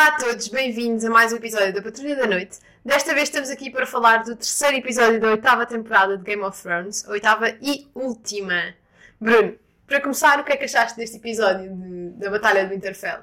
[0.00, 2.58] Olá a todos, bem-vindos a mais um episódio da Patrulha da Noite.
[2.82, 6.58] Desta vez estamos aqui para falar do terceiro episódio da oitava temporada de Game of
[6.62, 8.72] Thrones, oitava e última.
[9.20, 13.18] Bruno, para começar, o que é que achaste deste episódio de- da Batalha de Winterfell?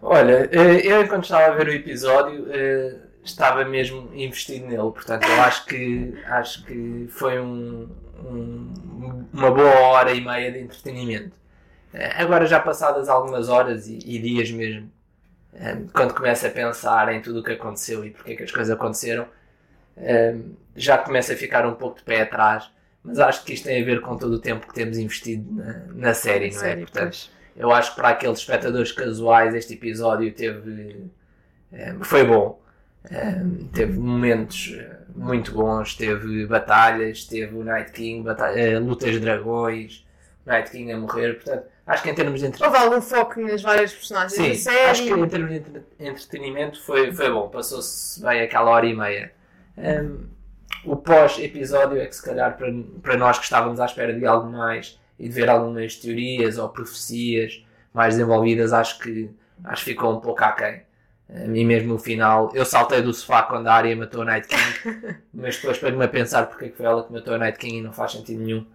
[0.00, 5.24] Olha, eh, eu enquanto estava a ver o episódio eh, estava mesmo investido nele, portanto
[5.28, 7.90] eu acho que acho que foi um-
[8.24, 11.36] um- uma boa hora e meia de entretenimento.
[11.92, 14.90] Eh, Agora já passadas algumas horas e, e dias mesmo,
[15.92, 18.74] quando começo a pensar em tudo o que aconteceu e porque é que as coisas
[18.74, 19.26] aconteceram,
[20.74, 22.70] já começo a ficar um pouco de pé atrás,
[23.04, 25.72] mas acho que isto tem a ver com todo o tempo que temos investido na,
[26.08, 26.76] na série, não é?
[26.76, 27.30] Portanto, pois.
[27.56, 31.10] eu acho que para aqueles espectadores casuais este episódio teve
[32.02, 32.60] foi bom.
[33.72, 39.18] Teve momentos eh, muito bons, teve batalhas, teve o Night King, bata- eh, lutas de
[39.20, 40.06] dragões,
[40.46, 43.62] Night King a morrer, portanto, acho que em termos de entre- Houve algum foco nas
[43.62, 44.90] várias personagens da Sim, série?
[44.90, 48.94] acho que em termos de entre- entretenimento foi, foi bom, passou-se bem aquela hora e
[48.94, 49.32] meia.
[49.76, 50.26] Um,
[50.84, 54.50] o pós-episódio é que se calhar para, para nós que estávamos à espera de algo
[54.50, 59.30] mais e de ver algumas teorias ou profecias mais desenvolvidas, acho que,
[59.64, 60.82] acho que ficou um pouco aquém.
[61.30, 64.48] Um, e mesmo no final, eu saltei do sofá quando a Arya matou a Night
[64.48, 67.58] King, mas depois para-me a pensar porque é que foi ela que matou a Night
[67.58, 68.66] King e não faz sentido nenhum.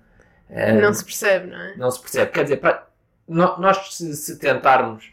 [0.49, 1.75] Um, Não se percebe, não é?
[1.75, 2.31] não se percebe.
[2.31, 2.87] Quer dizer, para-
[3.27, 5.11] no- nós se, se tentarmos,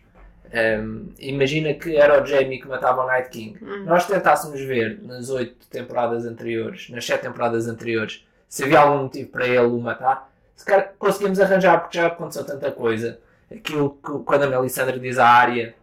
[0.52, 3.58] ehm, imagina que era o Jamie que matava o Night King.
[3.62, 3.84] Hum.
[3.84, 9.30] Nós tentássemos ver nas oito temporadas anteriores, nas sete temporadas anteriores, se havia algum motivo
[9.30, 13.18] para ele o matar, se calhar conseguimos arranjar, porque já aconteceu tanta coisa.
[13.50, 15.74] Aquilo que quando a Melisandre diz à área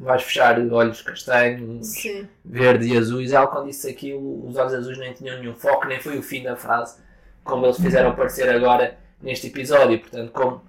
[0.00, 2.26] vais fechar olhos castanhos, Sim.
[2.44, 3.32] verde e azuis.
[3.32, 6.42] Ela, quando disse aquilo, os olhos azuis nem tinham nenhum foco, nem foi o fim
[6.42, 6.98] da frase,
[7.44, 9.98] como eles fizeram parecer agora neste episódio.
[10.00, 10.62] Portanto, como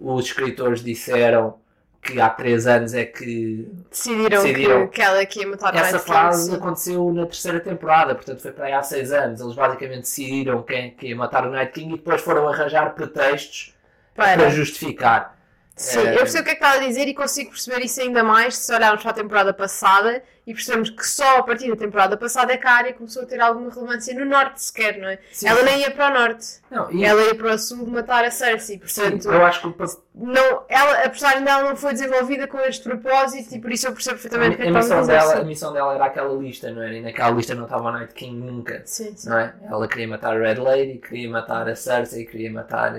[0.00, 1.60] os escritores disseram
[2.02, 4.88] que há três anos é que Decidiram, Decidiram.
[4.88, 6.54] Que, que ela que ia matar essa sim.
[6.54, 9.40] aconteceu na terceira temporada, portanto foi para aí há seis anos.
[9.40, 13.72] Eles basicamente decidiram quem que ia matar o Night King e depois foram arranjar pretextos
[14.14, 14.50] para, Para.
[14.50, 15.38] justificar.
[15.82, 18.22] Sim, eu percebo o que é que está a dizer e consigo perceber isso ainda
[18.22, 22.16] mais se olharmos para a temporada passada e percebemos que só a partir da temporada
[22.16, 25.18] passada é que a área começou a ter alguma relevância no norte sequer, não é?
[25.32, 28.24] Sim, ela nem ia para o norte, Não, e- ela ia para o sul matar
[28.24, 29.84] a Cersei, portanto, sim, eu acho que
[30.14, 33.92] não, ela, a personagem dela não foi desenvolvida com este propósito e por isso eu
[33.92, 35.12] percebo perfeitamente o que é a, que missão a dizer.
[35.12, 36.92] dela, a missão dela era aquela lista, não era?
[36.94, 38.82] E naquela lista não estava o Night King nunca.
[38.84, 39.28] Sim, sim.
[39.28, 39.54] não é?
[39.64, 42.94] Ela queria matar a Red Lady, queria matar a Cersei, queria matar.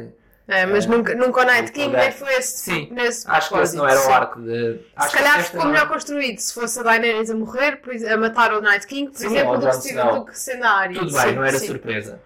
[0.45, 3.75] É, mas nunca, nunca o Night King nem foi esse, Sim, nesse Acho que esse
[3.75, 4.11] propósito, não era o sim.
[4.11, 4.79] arco de.
[4.95, 7.79] Acho Se calhar ficou melhor construído se fosse a Daenerys a morrer
[8.11, 10.19] a matar o Night King, por Sim, exemplo, do que, Snow.
[10.19, 10.99] do que sendo a Arya.
[10.99, 11.67] Tudo Sim, bem, não era sim.
[11.67, 12.19] surpresa.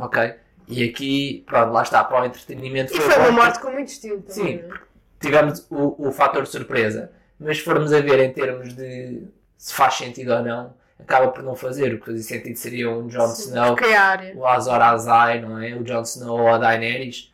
[0.00, 0.34] Ok?
[0.66, 2.96] E aqui, pronto, lá está, para o entretenimento.
[2.96, 4.58] E foi uma morte com muito estilo também.
[4.58, 4.78] Sim, é?
[5.20, 7.12] Tivemos o, o fator surpresa.
[7.38, 9.22] Mas se formos a ver em termos de
[9.56, 11.94] se faz sentido ou não, acaba por não fazer.
[11.94, 15.74] O que fazia sentido seria um Jon Sim, Snow, é o Azor Ahai, não é?
[15.74, 17.32] O Jon Snow ou a Daenerys.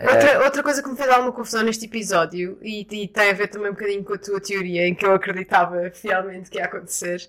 [0.00, 3.32] Eh, Outra, outra coisa que me fez alguma confusão neste episódio, e, e tem a
[3.32, 6.66] ver também um bocadinho com a tua teoria, em que eu acreditava fielmente que ia
[6.66, 7.28] acontecer,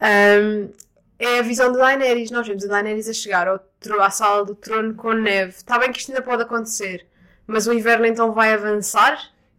[0.00, 0.70] hum,
[1.18, 2.30] é a visão de Daenerys.
[2.30, 3.60] Nós vemos a Daenerys a chegar ao
[4.00, 5.50] à sala do trono com neve.
[5.52, 7.06] Está bem que isto ainda pode acontecer,
[7.46, 9.18] mas o inverno então vai avançar?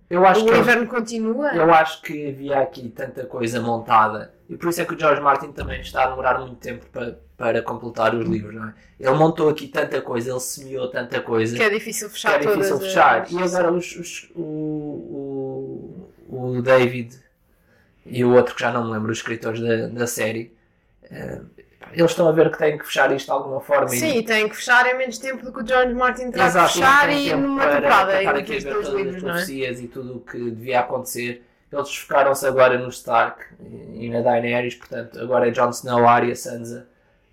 [0.10, 1.56] eu acho o que eles- inverno continua?
[1.56, 5.20] Eu acho que havia aqui tanta coisa montada e por isso é que o George
[5.22, 8.74] Martin também está a demorar muito tempo para, para completar os livros, não é?
[9.00, 12.46] Ele montou aqui tanta coisa, ele semeou tanta coisa Que é difícil que fechar é
[12.46, 13.22] difícil fechar.
[13.24, 13.32] as...
[13.32, 14.42] E agora os, os- o,
[16.30, 17.18] o, o David
[18.06, 20.56] e o outro que já não me lembro, os escritores da, da série,
[21.04, 21.42] eh,
[21.92, 23.94] eles estão a ver que têm que fechar isto de alguma forma.
[23.94, 26.50] e- Sim, tem que fechar em menos tempo do que o George Martin terá que
[26.52, 29.24] Exato, fechar não tem e numa para- temporada, para em aqui ver todas livros, as
[29.24, 29.26] é?
[29.26, 31.44] profecias e tudo o que devia acontecer.
[31.72, 33.44] Eles focaram-se agora no Stark
[33.96, 36.88] e na Daenerys, portanto, agora é Jon Snow, Arya, Sansa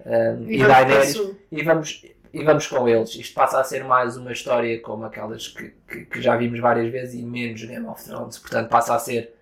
[0.07, 1.21] um, E e, Daenerys.
[1.51, 3.15] E vamos, e vamos com eles.
[3.15, 6.91] Isto passa a ser mais uma história como aquelas que, que, que já vimos várias
[6.91, 8.39] vezes e menos Game of Thrones.
[8.39, 9.35] Portanto, passa a ser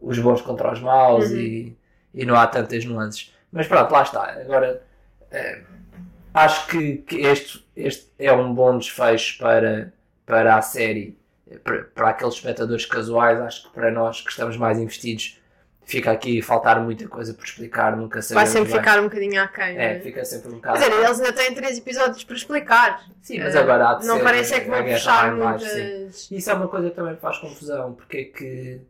[0.00, 1.36] os bons contra os maus Uhum.
[1.36, 1.76] e,
[2.14, 3.32] e não há tantas nuances.
[3.52, 4.32] Mas pronto, lá está.
[4.40, 4.82] Agora,
[5.30, 5.62] eh,
[6.32, 9.92] acho que, que este, este é um bom desfecho para,
[10.26, 11.16] para a série,
[11.62, 13.40] para, para aqueles espectadores casuais.
[13.40, 15.40] Acho que para nós que estamos mais investidos,
[15.84, 17.96] fica aqui faltar muita coisa por explicar.
[17.96, 18.80] Nunca Vai sabemos sempre bem.
[18.80, 19.78] ficar um bocadinho aquém.
[19.78, 20.00] É, é?
[20.00, 20.78] fica sempre um Quer bocado.
[20.78, 23.04] dizer, eles ainda têm três episódios para explicar.
[23.22, 25.30] Sim, mas agora há de Não ser parece é que vão sim.
[25.36, 26.30] muitas.
[26.30, 28.80] Isso é uma coisa que também faz confusão, porque é que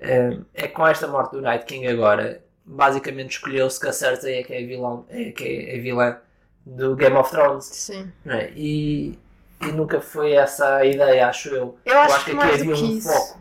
[0.00, 4.42] eh, é com esta morte do Night King agora, basicamente escolheu-se que a Cersei é
[4.42, 6.16] que é a vilã, é que é a vilã
[6.64, 8.12] do Game of Thrones, Sim.
[8.26, 8.50] é?
[8.54, 9.18] E,
[9.62, 11.78] e nunca foi essa a ideia, acho eu.
[11.84, 13.38] Eu acho, que aqui mais do havia que um foco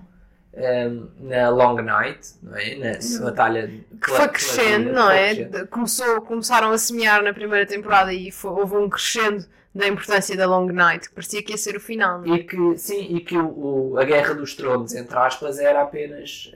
[0.58, 2.76] um, na Long Night, não é?
[2.76, 3.68] na, na batalha
[4.02, 5.66] que foi crescendo, não é?
[5.68, 10.48] Começou, começaram a semear na primeira temporada e foi, houve um crescendo da importância da
[10.48, 12.24] Long Night, que parecia que ia ser o final.
[12.26, 12.30] É?
[12.30, 16.52] E que, sim, e que o, o, a Guerra dos Tronos, entre aspas, era apenas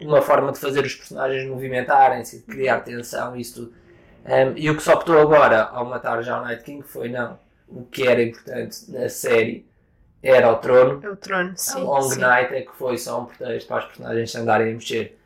[0.00, 3.74] um, uma forma de fazer os personagens movimentarem-se, de criar tensão e isso tudo.
[4.24, 7.38] Um, e o que se optou agora ao matar o Night King foi não.
[7.68, 9.66] O que era importante na série
[10.22, 11.00] era o trono.
[11.04, 11.80] É o trono, sim.
[11.80, 12.20] A Long sim.
[12.20, 15.18] Night é que foi só um pretexto para os personagens andarem a mexer.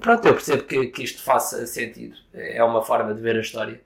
[0.00, 2.16] Pronto, eu percebo que, que isto faça sentido.
[2.32, 3.80] É uma forma de ver a história.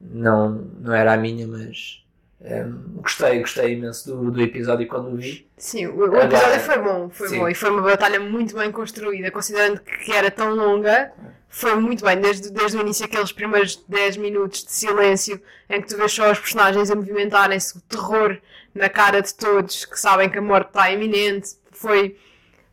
[0.00, 0.50] Não,
[0.80, 2.02] não era a minha, mas
[2.44, 5.46] um, gostei, gostei imenso do, do episódio quando o vi.
[5.56, 7.38] Sim, o, o episódio foi bom, foi sim.
[7.38, 11.12] bom e foi uma batalha muito bem construída, considerando que era tão longa.
[11.54, 15.38] Foi muito bem, desde, desde o início, aqueles primeiros 10 minutos de silêncio
[15.68, 18.38] em que tu vês só os personagens a movimentarem-se, o terror
[18.74, 21.50] na cara de todos que sabem que a morte está iminente.
[21.70, 22.16] Foi,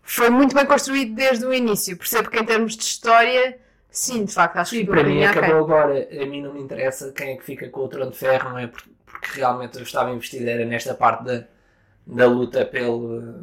[0.02, 1.98] foi muito bem construído desde o início.
[1.98, 3.60] Percebo que em termos de história,
[3.92, 6.08] sim, de facto, acho sim, que para mim acabou agora.
[6.10, 8.60] A mim não me interessa quem é que fica com o trono de ferro, não
[8.60, 8.68] é?
[8.68, 11.44] Porque, porque realmente eu estava investido era nesta parte da,
[12.08, 13.34] da luta pelo,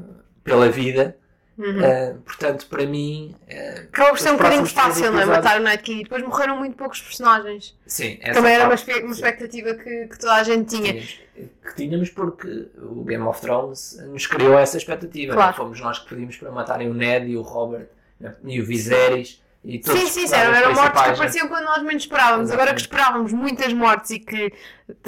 [0.42, 1.14] pela vida.
[1.58, 1.78] Uhum.
[1.78, 3.34] Uh, portanto, para mim.
[3.48, 5.24] Uh, Acabou por ser um bocadinho fácil, não é?
[5.24, 7.74] Matar o Night King e depois morreram muito poucos personagens.
[7.86, 10.92] Sim, Também era uma, uma expectativa que, que, toda a gente tinha.
[10.92, 15.32] Tínhamos, que tínhamos porque o Game of Thrones nos criou essa expectativa.
[15.32, 15.52] Claro.
[15.52, 15.56] Né?
[15.56, 17.88] Fomos nós que pedimos para matarem o Ned e o Robert
[18.20, 18.34] né?
[18.44, 19.42] e o Viserys.
[19.64, 22.44] E todos sim, sim, sim, eram mortes que apareciam quando nós menos esperávamos.
[22.44, 22.62] Exatamente.
[22.62, 24.52] Agora que esperávamos muitas mortes e que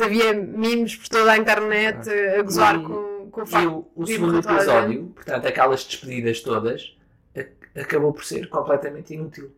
[0.02, 3.17] havia mimos por toda a internet a gozar e, com,
[3.60, 6.96] E o, o segundo episódio, portanto, aquelas despedidas todas,
[7.80, 9.52] acabou por ser completamente inútil.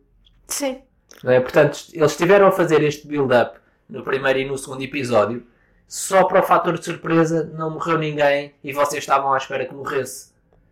[0.47, 0.81] Sim.
[1.23, 1.39] Não é?
[1.39, 5.45] Portanto, eles estiveram a fazer este build-up no primeiro e no segundo episódio
[5.87, 9.73] só para o fator de surpresa não morreu ninguém e vocês estavam à espera que
[9.73, 10.31] morresse.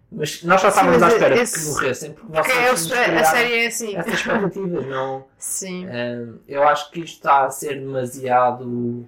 [0.09, 1.59] Mas nós só estávamos à espera esse...
[1.59, 3.95] que morressem porque, porque nós é a série é assim.
[3.95, 5.25] Essas expectativas, não.
[5.37, 5.87] Sim.
[5.87, 9.05] Um, eu acho que isto está a ser demasiado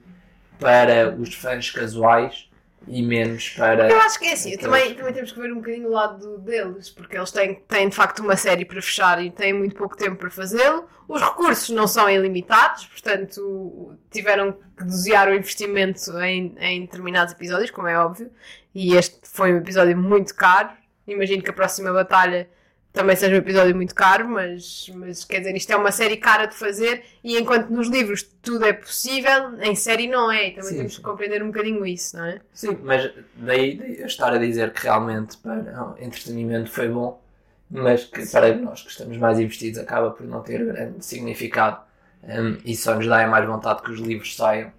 [0.59, 2.50] para os fãs casuais
[2.87, 3.89] e menos para.
[3.89, 6.89] Eu acho que é assim, também, também temos que ver um bocadinho o lado deles,
[6.89, 10.15] porque eles têm, têm de facto uma série para fechar e têm muito pouco tempo
[10.15, 10.87] para fazê-lo.
[11.07, 17.69] Os recursos não são ilimitados, portanto tiveram que dosear o investimento em, em determinados episódios,
[17.69, 18.31] como é óbvio,
[18.73, 20.69] e este foi um episódio muito caro.
[21.07, 22.49] Imagino que a próxima batalha
[22.93, 26.45] também seja um episódio muito caro, mas, mas quer dizer, isto é uma série cara
[26.45, 30.49] de fazer e enquanto nos livros tudo é possível, em série não é.
[30.49, 32.41] E também sim, temos que compreender um bocadinho isso, não é?
[32.53, 37.21] Sim, mas daí, daí a estar a dizer que realmente para o entretenimento foi bom,
[37.69, 38.31] mas que sim.
[38.31, 41.79] para nós que estamos mais investidos acaba por não ter grande significado
[42.23, 44.71] um, e só nos dá mais vontade que os livros saiam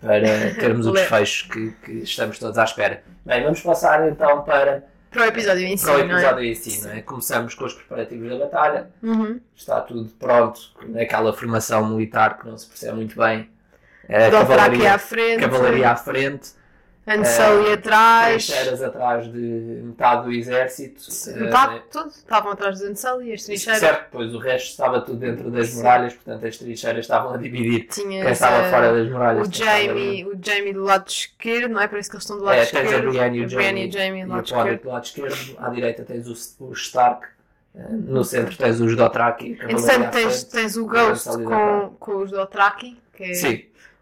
[0.00, 3.02] para termos o desfecho que, que estamos todos à espera.
[3.24, 4.84] Bem, vamos passar então para
[5.16, 6.46] para o episódio em si, para o episódio não é?
[6.46, 7.00] em si, não é?
[7.00, 8.90] Começamos com os preparativos da batalha.
[9.02, 9.40] Uhum.
[9.56, 13.48] Está tudo pronto, naquela formação militar que não se percebe muito bem.
[14.08, 15.40] É, cavalaria à frente.
[15.40, 16.50] Cavalaria à frente.
[17.06, 18.46] Ansel uh, atrás.
[18.46, 21.02] Trincheiras atrás de metade do exército.
[21.38, 22.08] Metade, uh, tudo.
[22.08, 23.80] Estavam atrás de Ansel e as trincheiras.
[23.80, 25.76] Certo, pois o resto estava tudo dentro das Sim.
[25.76, 27.86] muralhas, portanto as trincheiras estavam a dividir.
[27.86, 29.48] Quem estava fora das muralhas.
[29.48, 31.86] O Jamie, o Jamie do lado esquerdo, não é?
[31.86, 32.88] Por isso que eles estão do lado é, esquerdo.
[32.88, 34.82] Tens a Brienne e o Jamie, Jamie do, lado esquerdo.
[34.82, 35.56] do lado esquerdo.
[35.58, 37.26] À direita tens o, o Stark.
[37.76, 39.52] Eh, no centro tens os Dothraki.
[39.52, 42.98] Entretanto tens, tens o Ghost com, com os Dothraki.
[43.12, 43.34] Que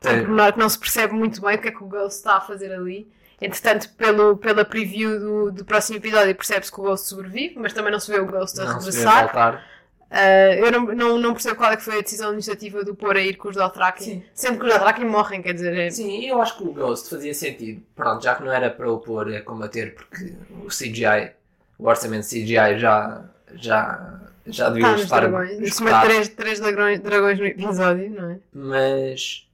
[0.08, 0.12] é.
[0.12, 2.36] Um pormenor que não se percebe muito bem o que é que o Ghost está
[2.36, 3.06] a fazer ali.
[3.40, 7.92] Entretanto, pelo, pela preview do, do próximo episódio, percebe-se que o Ghost sobrevive, mas também
[7.92, 9.62] não se vê o Ghost a não regressar.
[10.10, 13.16] Uh, eu não, não, não, percebo qual é que foi a decisão administrativa do pôr
[13.16, 15.76] a ir com os Dothraki, sendo que os Dothraki morrem, quer dizer.
[15.76, 15.90] É...
[15.90, 17.82] Sim, eu acho que o Ghost fazia sentido.
[17.96, 20.34] Pronto, já que não era para o pôr a combater, porque
[20.64, 21.32] o CGI,
[21.78, 25.20] o orçamento CGI já, já, já devia tá, estar.
[25.20, 25.74] Dragões.
[26.02, 28.38] Três, três dragões, dragões no episódio, não é?
[28.52, 29.48] Mas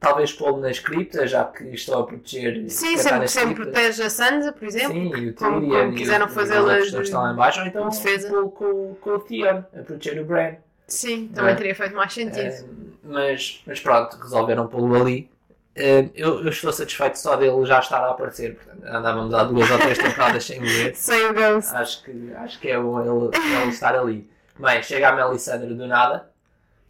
[0.00, 2.68] talvez pô-lo na criptas, já que estão a proteger.
[2.68, 4.92] Sim, sempre, sempre protege a Sansa, por exemplo.
[4.92, 5.60] Sim, e o Tyrion.
[5.60, 6.78] Como quiseram fazê-la.
[6.78, 7.02] De...
[7.02, 8.30] estão lá embaixo, ou então defesa.
[8.30, 10.54] Com, com, o Theon a proteger o Bran.
[10.86, 11.56] Sim, também é?
[11.56, 12.68] teria feito mais sentido.
[13.02, 15.30] Mas, mas pronto, resolveram pô-lo ali.
[15.76, 18.56] Uh, eu, eu, estou satisfeito só dele já estar a aparecer.
[18.56, 20.94] Portanto, andávamos há duas ou três temporadas sem ver.
[20.96, 21.74] sem o Ghost.
[21.74, 24.30] Acho que, acho que é bom ele, ele estar ali.
[24.58, 26.30] Bem, chega a Melisandre do nada,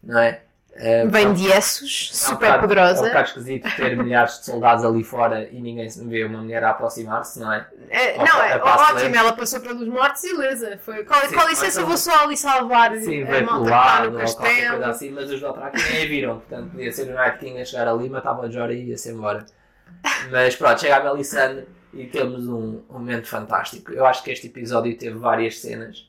[0.02, 0.42] não é?
[0.76, 3.00] Uh, Vem de Essos, é super um poderosa.
[3.00, 6.40] É um bocado esquisito ter milhares de soldados ali fora e ninguém se vê uma
[6.40, 7.66] mulher a aproximar-se, não é?
[7.88, 10.78] é não, é ótimo, ela passou pelos mortos e beleza.
[10.82, 14.10] Foi, com, Sim, com licença, então, vou só ali salvar Sim, a malta que está
[14.10, 14.70] no castelo.
[14.70, 17.64] Coisa assim, mas os Dothraki nem a viram, portanto podia ser o Night King a
[17.64, 19.46] chegar ali, matava a Jorah e ia-se embora.
[20.30, 23.92] Mas pronto, chega a Melisandre e temos um, um momento fantástico.
[23.92, 26.08] Eu acho que este episódio teve várias cenas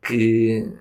[0.00, 0.72] que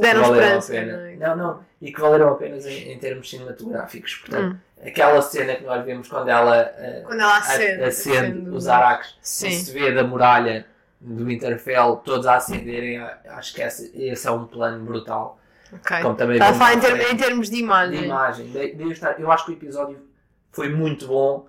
[0.00, 0.72] Deram a esperança.
[0.72, 0.92] pena.
[0.96, 1.16] não é?
[1.16, 4.14] Não, não, e que valeram a pena em, em termos cinematográficos.
[4.16, 4.86] Portanto, Hum.
[4.86, 7.82] aquela cena que nós vemos quando ela eh, Quando ela a- acende.
[7.84, 10.66] acende acende os araques se vê da muralha
[11.00, 15.38] do Winterfell todos a acenderem, a- acho que esse, esse é um plano brutal.
[15.72, 16.00] Ok.
[16.02, 18.04] Como também Está a falar em, em termos de de imagem.
[18.04, 18.46] imagem.
[18.50, 19.98] De- de estar- eu acho que o episódio
[20.52, 21.46] foi muito bom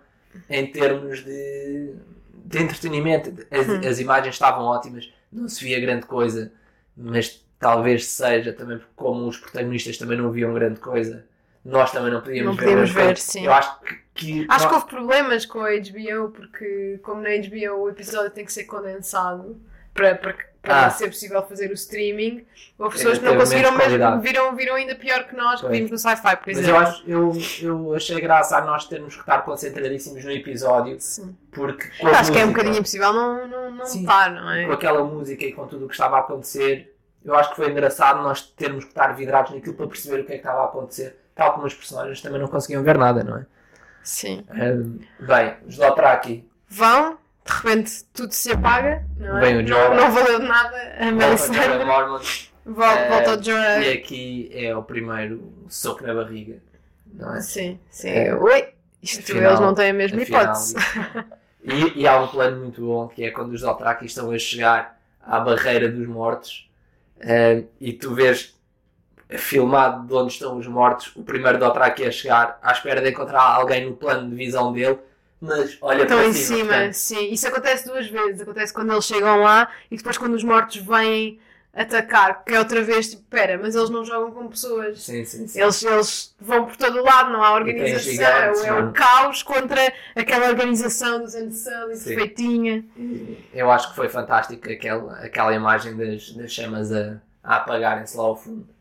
[0.50, 1.94] em termos de,
[2.34, 3.34] de entretenimento.
[3.52, 3.82] As, Hum.
[3.88, 6.52] as imagens estavam ótimas, não se via grande coisa,
[6.98, 11.26] mas talvez seja também porque como os protagonistas também não viam grande coisa,
[11.64, 12.64] nós também não podíamos Não ver.
[12.64, 13.22] podíamos ver, coisa.
[13.22, 13.46] sim.
[13.46, 17.30] Eu acho que, que Acho nós- que houve problemas com a HBO, porque como na
[17.30, 19.60] HBO o episódio tem que ser condensado
[19.94, 20.90] para, para, para Ah.
[20.90, 22.46] ser possível fazer o streaming,
[22.78, 25.90] houve Ainda pessoas que não conseguiram mesmo, viram, viram ainda pior que nós, que vimos
[25.92, 26.70] no sci-fi, por Mas exemplo.
[26.76, 27.34] eu, acho, eu,
[27.90, 31.36] eu achei graça a nós termos que estar concentradíssimos no episódio, Sim.
[31.52, 34.02] porque acho que é um música- bocadinho impossível não, não, não Sim.
[34.02, 34.66] estar, não é?
[34.66, 36.95] com aquela música e com tudo o que estava a acontecer,
[37.26, 40.32] eu acho que foi engraçado nós termos que estar vidrados naquilo para perceber o que
[40.34, 43.38] é que estava a acontecer, tal como os personagens também não conseguiam ver nada, não
[43.38, 43.46] é?
[44.04, 44.46] Sim.
[44.52, 49.42] Ahm, bem, os Dothraki Vão, de repente tudo se apaga, não é?
[49.42, 49.96] Vem o não, Jorah.
[49.96, 52.40] não valeu de nada a Melisandre.
[52.66, 53.80] Volta, volta ao Jorah.
[53.84, 56.58] e aqui é o primeiro soco na barriga,
[57.14, 57.42] não é?
[57.42, 58.10] Sim, sim.
[58.10, 58.34] É.
[58.36, 58.70] Oi,
[59.02, 60.76] isto Afinal- eles não têm a mesma Afinal, hipótese.
[61.64, 65.00] E, e há um plano muito bom que é quando os Dothraki estão a chegar
[65.22, 66.70] à barreira dos mortos
[67.80, 68.54] e tu vês
[69.38, 73.42] filmado de onde estão os mortos, o primeiro Dothraki a chegar à espera de encontrar
[73.42, 75.00] alguém no plano de visão dele,
[75.42, 76.58] mas olha Estão para em cima.
[76.58, 77.32] cima, portanto, sim.
[77.32, 78.42] Isso acontece duas vezes.
[78.42, 81.40] Acontece quando eles chegam lá e depois quando os mortos vêm
[81.76, 85.04] atacar, que é outra vez tipo, pera, mas eles não jogam com pessoas.
[85.04, 85.62] sim, sim, sim.
[85.62, 88.94] Eles, eles vão por todo o lado, não há organização, gigantes, é o não é?
[88.94, 92.06] caos contra aquela organização dos Anselli Sim.
[92.06, 92.86] perfeitinha.
[93.54, 98.24] Eu acho que foi fantástico aquela, aquela imagem das, das chamas a, a apagarem-se lá
[98.24, 98.75] ao fundo.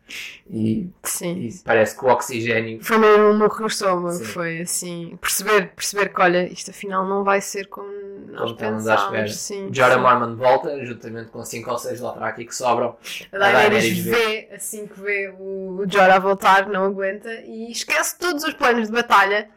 [0.50, 1.38] E, Sim.
[1.38, 4.25] e parece que o oxigênio Foi mesmo um morro no estômago, Sim.
[4.25, 7.88] foi assim, perceber, perceber que olha, isto afinal não vai ser como
[8.28, 9.11] nós como estamos à espera.
[9.23, 9.37] pensámos.
[9.37, 10.00] Sim, Jorah sim.
[10.00, 12.96] Mormont volta, juntamente com 5 ou 6 Dothraki que sobram.
[13.32, 18.52] A Daenerys vê, assim que vê o Jorah voltar, não aguenta e esquece todos os
[18.52, 19.49] planos de batalha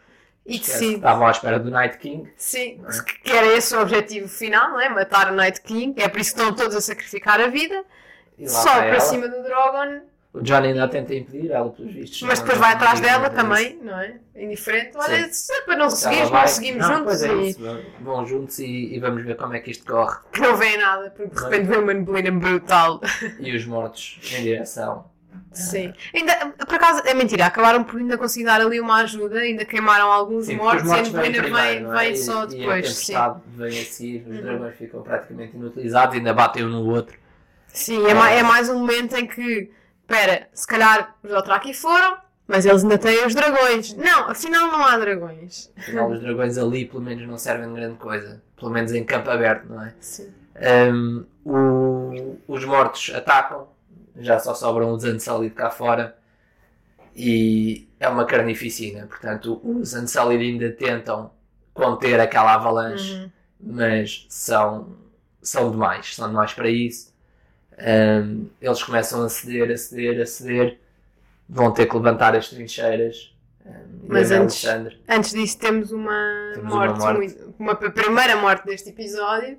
[0.46, 2.32] e decide, Estavam à espera do Night King.
[2.38, 3.22] sim, é?
[3.22, 4.88] que era esse o objetivo final, não é?
[4.88, 7.84] Matar o Night King, é por isso que estão todos a sacrificar a vida,
[8.46, 9.00] só para ela.
[9.01, 10.00] cima do Drogon,
[10.38, 12.22] O John ainda tenta impedir, ela pelos vistos.
[12.22, 14.17] mas depois vai atrás dela também, não é?
[14.36, 17.56] Indiferente, olha, é para não seguir, não seguimos não, juntos é e
[18.00, 20.17] vão juntos e, vamos ver como é que isto corre.
[20.32, 21.44] que não vê nada, porque de é?
[21.44, 23.01] repente vê uma neblina brutal.
[23.39, 25.06] E os mortos em direção.
[25.51, 25.91] Sim.
[26.13, 26.36] Ainda,
[26.67, 30.46] por acaso, é mentira, acabaram por ainda conseguir dar ali uma ajuda, ainda queimaram alguns
[30.46, 32.03] Sim, mortos, os mortos e a neblina vem, não é?
[32.03, 32.89] vem E- só E a depois.
[32.96, 33.13] Sim.
[33.48, 34.41] vem a seguir, os Uhum.
[34.41, 37.17] dragões ficam praticamente inutilizados, ainda batem um no outro.
[37.67, 39.72] Sim, é, é mais um momento em que,
[40.10, 43.94] espera, se calhar os Dothraki foram, mas eles ainda têm os dragões.
[43.94, 45.70] Não, afinal não há dragões.
[45.78, 48.42] Afinal, os dragões ali pelo menos não servem de grande coisa.
[48.56, 49.94] Pelo menos em campo aberto, não é?
[50.00, 50.34] Sim.
[50.92, 53.68] Um, o- os mortos atacam,
[54.18, 56.18] já só sobram os Unsullied cá fora
[57.16, 59.06] e é uma carnificina.
[59.08, 61.32] Portanto, os Unsullied ainda tentam
[61.74, 63.32] conter aquela avalanche, Uhum.
[63.60, 64.96] mas são,
[65.42, 67.14] são demais, são demais para isso.
[67.80, 70.80] Um, eles começam a ceder, a ceder, a ceder,
[71.48, 73.36] vão ter que levantar as trincheiras.
[73.66, 73.72] Um,
[74.08, 74.66] Mas antes-
[75.08, 77.18] Antes disso, temos uma Temos uma morte, morte.
[77.18, 79.58] muito- uma primeira morte deste episódio,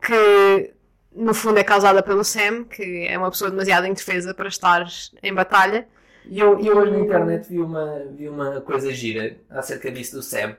[0.00, 0.72] que
[1.14, 4.84] no fundo é causada pelo Sam, que é uma pessoa demasiado indefesa para estar
[5.22, 5.86] em batalha.
[6.24, 10.22] E eu, eu hoje na internet vi uma, vi uma coisa gira acerca disso do
[10.22, 10.56] Sam.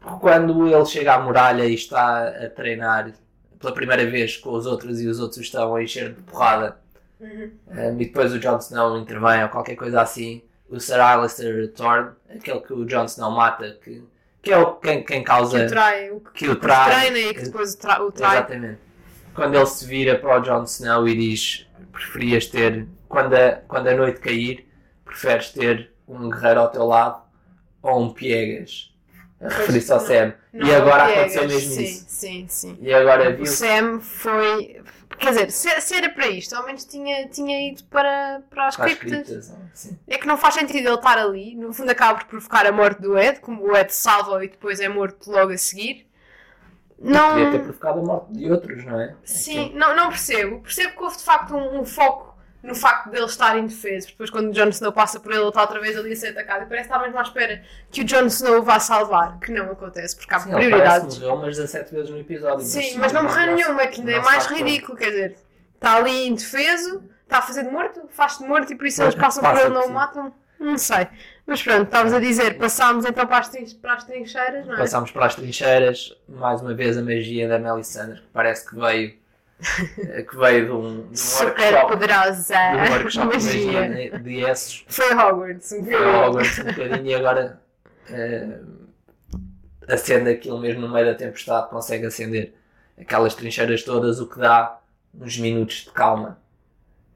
[0.00, 3.12] Porque quando ele chega à muralha e está a treinar
[3.58, 6.78] pela primeira vez com os outros e os outros estão a encher de porrada
[7.20, 12.10] um, e depois o Jon Snow intervém ou qualquer coisa assim, o Sir Alistair Thorne,
[12.28, 14.02] aquele que o Jon Snow mata, que,
[14.42, 15.64] que é o, quem, quem Que causa.
[15.64, 16.90] o trai, o que, que o que trai.
[16.90, 18.36] treina e que depois o, tra o trai.
[18.38, 18.78] Exatamente.
[19.34, 23.86] Quando ele se vira para o Jon Snow e diz preferias ter, quando a, quando
[23.88, 24.68] a noite cair,
[25.04, 27.22] preferes ter um guerreiro ao teu lado
[27.82, 28.94] ou um piegas.
[29.40, 30.06] A referir-se ao não.
[30.06, 30.34] Sam.
[30.52, 32.04] Não, e agora aconteceu mesmo sim, isso.
[32.08, 32.78] Sim, sim.
[32.80, 34.82] E agora O viu Sam foi.
[35.18, 38.76] Quer dizer, se, se era para isto, ao menos tinha, tinha ido para, para as
[38.76, 39.26] para as criptas.
[39.26, 39.56] criptas.
[39.72, 39.98] Sim.
[40.06, 41.54] É que não faz sentido ele estar ali.
[41.54, 44.80] No fundo, acaba por provocar a morte do Ed, como o Ed salva e depois
[44.80, 46.06] é morto logo a seguir.
[46.98, 47.64] Podia ter Não.
[47.64, 49.14] provocado a morte de outros, não é?
[49.24, 50.60] Sim, não, não percebo.
[50.60, 52.35] Percebo que houve de facto um, um foco
[52.66, 54.08] no facto dele estar indefeso.
[54.08, 56.28] Depois, quando o Jon Snow passa por ele, ele está outra vez ali a ser
[56.28, 56.64] atacado.
[56.64, 59.38] E parece que está mesmo à espera que o Jon Snow o vá salvar.
[59.38, 61.14] Que não acontece, porque há Sim, ele prioridades.
[61.16, 62.64] que morreu umas 17 vezes no episódio.
[62.66, 65.36] Sim, mas não morreu nenhuma, que ainda é mais ridículo, quer dizer,
[65.74, 69.14] está ali indefeso, está a fazer de morto, faz de morto e por isso Pois,
[69.14, 70.34] eles passam por passa ele e não por o matam.
[70.58, 71.06] Não sei.
[71.46, 74.78] Mas pronto, estavas a dizer, passámos então para as, para as trincheiras, não é?
[74.78, 79.14] Passámos para as trincheiras, mais uma vez a magia da Melisandre, que parece que veio,
[80.28, 83.88] que veio de um, de um Super workshop, poderosa de um workshop de magia.
[83.88, 86.24] magia de Essos, Foi Hogwarts, um Foi bocadinho.
[86.26, 87.60] Hogwarts um bocadinho e agora
[88.10, 88.58] eh,
[89.88, 92.54] acende aquilo mesmo no meio da tempestade, consegue acender
[92.98, 94.78] aquelas trincheiras todas, o que dá
[95.14, 96.38] uns minutos de calma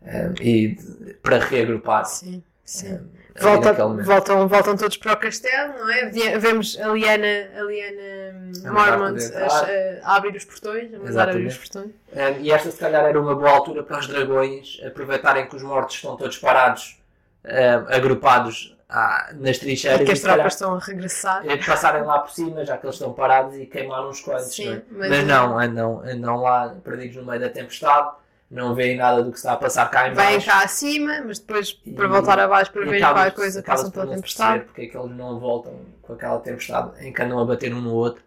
[0.03, 2.05] eh, e de- para reagrupar.
[2.07, 2.95] Sim, sim.
[2.95, 3.01] eh,
[3.39, 4.07] Volta- naquele momento.
[4.07, 6.07] voltam, voltam todos para o castelo, não é?
[6.39, 9.69] Vemos a Liana, a Liana Mormont a, entrar.
[10.03, 11.91] a abrir os portões, a abrir os portões.
[12.13, 15.63] Eh, e esta se calhar era uma boa altura para os dragões aproveitarem que os
[15.63, 16.99] mortos estão todos parados,
[17.45, 21.43] eh, agrupados ah, nas trincheiras E que as e tropas estão a regressar.
[21.49, 24.53] eh, passarem lá por cima, já que eles estão parados e queimar uns quantos.
[24.57, 24.83] Sim, não é?
[24.91, 28.11] mas- mas, não, andam, andam lá perdidos no meio da tempestade,
[28.51, 30.47] não veem nada do que está a passar cá em Vêm baixo.
[30.47, 34.65] cá acima, mas depois para voltar abaixo para ver qualquer coisa passam pela tempestade.
[34.65, 37.81] Porque é que eles não voltam com aquela tempestade em que andam a bater um
[37.81, 38.23] no outro.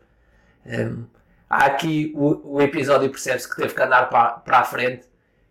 [0.66, 1.04] Um,
[1.50, 5.06] há aqui o, o episódio percebe-se que teve que andar para, para a frente,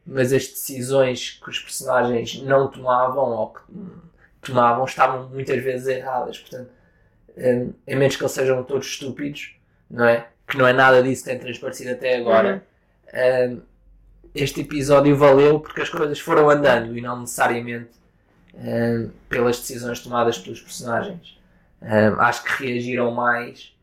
[0.07, 3.61] mas as decisões que os personagens não tomavam ou que
[4.41, 6.39] tomavam estavam muitas vezes erradas.
[6.39, 6.71] Portanto,
[7.37, 9.55] um, a menos que eles sejam todos estúpidos,
[9.91, 10.29] não é?
[10.49, 12.67] Que não é nada disso que tem transparecido até agora.
[13.13, 13.61] Um,
[14.35, 17.91] este episódio valeu porque as coisas foram andando e não necessariamente
[18.55, 21.39] um, pelas decisões tomadas pelos personagens.
[21.81, 23.75] Um, acho que reagiram mais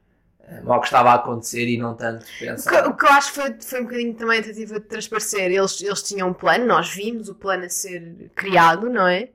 [0.63, 2.88] um, ao que estava a acontecer e não tanto O que, pensar.
[2.88, 5.51] o que eu acho foi, foi um bocadinho também a tentativa de transparecer.
[5.51, 9.29] Eles, eles tinham um plano, nós vimos o plano a ser criado, não é?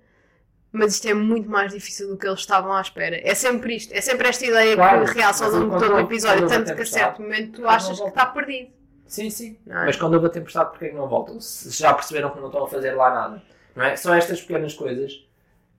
[0.72, 3.20] Mas isto é muito mais difícil do que eles estavam à espera.
[3.22, 6.00] É sempre isto, é sempre esta ideia Claro, que realça ao longo de todo o
[6.00, 6.48] episódio.
[6.48, 8.72] Tanto que a certo momento tu achas que está perdido.
[9.06, 9.56] Sim, sim.
[9.66, 9.84] É?
[9.86, 11.40] Mas quando houve a tempestade, porquê é que não voltam?
[11.40, 13.42] Se já perceberam que não estão a fazer lá nada.
[13.74, 13.96] Não é?
[13.96, 15.26] São estas pequenas coisas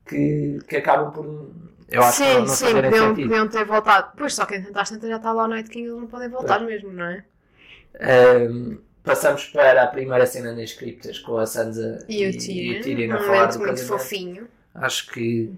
[0.06, 1.26] que, que acabam por.
[1.90, 4.12] Eu acho que sim, não, não sim, podiam, podiam ter voltado.
[4.18, 6.30] Pois só que entretanto às tantas já está lá o Night King, eles não podem
[6.30, 7.24] voltar mesmo, não é?
[8.02, 13.20] Um, passamos para a primeira cena nas criptas com a Sansa E o Tyrion, a
[13.20, 14.48] falar do muito fofinho.
[14.74, 15.54] Acho que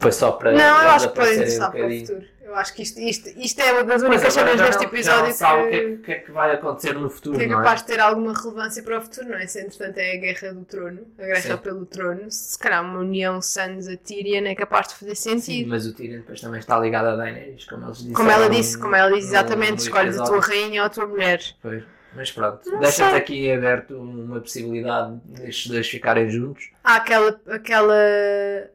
[0.00, 2.26] foi só para Não, acho que pode interessar um para o futuro.
[2.50, 5.62] Eu acho que isto, isto, isto é uma das únicas cenas deste episódio não sabe
[5.62, 7.46] o que, que, é, que- o que é que vai acontecer no futuro, que é
[7.46, 7.50] é?
[7.50, 9.46] capaz de ter alguma relevância para o futuro, não é?
[9.46, 11.56] Se entretanto é a guerra do trono, a guerra Sim.
[11.58, 15.68] pelo trono, se calhar uma união Sansa-Tyrion é capaz de fazer Sim, sentido.
[15.70, 18.14] mas o Tyrion depois também está ligado a Daenerys, como eles disseram.
[18.16, 21.06] Como ela disse, como ela disse exatamente, no escolhes a tua rainha ou a tua
[21.06, 21.40] mulher.
[21.62, 21.84] Pois.
[22.16, 26.68] Mas pronto, deixa-te aqui aberto uma possibilidade destes dois ficarem juntos.
[26.82, 27.94] Há aquela, aquela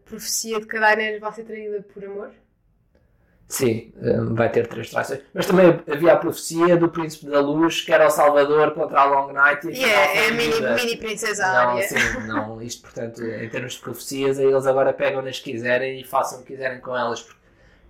[0.05, 2.31] profecia de que a Daenerys vai ser traída por amor.
[3.47, 5.21] Sim, hum, vai ter três traições.
[5.33, 9.05] Mas também havia a profecia do Príncipe da Luz, que era o Salvador contra a
[9.05, 9.67] Long Night.
[9.69, 12.61] E é, é a mini, mini princesa Não, sim, não.
[12.61, 16.41] Isto, portanto, em termos de profecias, aí eles agora pegam-nas que quiserem e façam o
[16.41, 17.27] que quiserem com elas.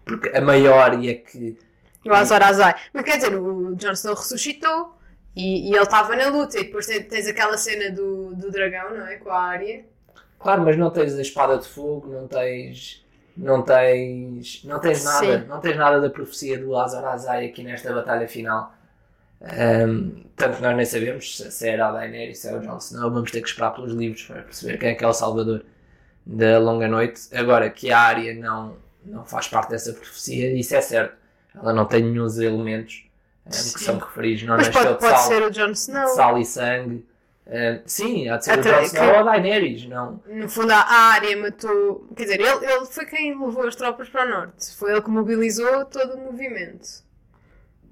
[0.04, 1.58] Porque, a maior e a que.
[2.06, 2.76] O Azor Ahai.
[2.94, 4.96] Mas quer dizer, o Jon Snow ressuscitou
[5.36, 6.60] e, e ele estava na luta.
[6.60, 9.16] E depois tens, aquela cena do, do dragão, não é?
[9.16, 9.86] Com a Arya.
[10.38, 13.05] Claro, mas não tens a espada de fogo, não tens.
[13.38, 14.64] Não tens.
[14.64, 15.40] Não tens nada.
[15.40, 15.46] Sim.
[15.48, 18.74] Não tens nada da profecia do Azor Ahai aqui nesta batalha final.
[19.42, 22.78] Hum, tanto que nós nem sabemos se, se era a Daenerys, se é o Jon
[22.78, 23.12] Snow.
[23.12, 25.64] Vamos ter que esperar pelos livros para perceber quem é que é o Salvador
[26.26, 27.22] da Longa Noite.
[27.34, 31.16] Agora que a Arya não, não faz parte dessa profecia, isso é certo.
[31.54, 33.06] Ela não tem nenhum dos elementos
[33.46, 34.44] hum, que são referidos.
[34.44, 36.08] Não Mas nasceu pode, de pode sal, ser o Jon de Snow.
[36.08, 37.06] sal e sangue.
[37.48, 39.86] Hum, sim, há de ser o Até Jon que- a Daenerys.
[39.88, 42.08] Não, No fundo, a Arya matou.
[42.16, 44.76] Quer dizer, ele, ele foi quem levou as tropas para o norte.
[44.76, 47.04] Foi ele que mobilizou todo o movimento.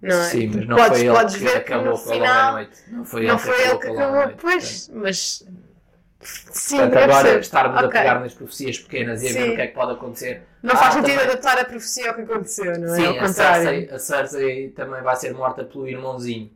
[0.02, 0.24] Não é?
[0.24, 2.52] Sim, mas não podes, foi ele podes que ver que acabou no com a longa
[2.54, 2.78] noite.
[2.90, 4.26] Não foi Não ele foi que ele acabou que a longa acabou.
[4.26, 4.42] noite.
[4.42, 5.46] Pois, mas.
[6.26, 7.40] Sim, Portanto, agora ser.
[7.42, 8.00] estarmos a Ok.
[8.00, 10.42] pegar nas profecias pequenas e a ver o que é que pode acontecer.
[10.64, 12.98] Não Ah, faz sentido também- adaptar a profecia ao que aconteceu, não é?
[12.98, 13.28] Sim, a.
[13.28, 16.50] Cersei, a Cersei também vai ser morta pelo irmãozinho.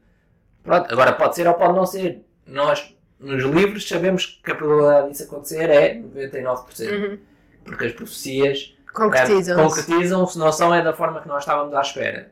[0.64, 2.24] Pronto, agora pode ser ou pode não ser.
[2.48, 6.92] Nós, nos livros, sabemos que a probabilidade disso acontecer é 99%.
[6.92, 7.20] Uhum.
[7.64, 9.60] Porque as profecias Concretizam.
[9.60, 12.32] É, concretizam, se não são, é da forma que nós estávamos à espera.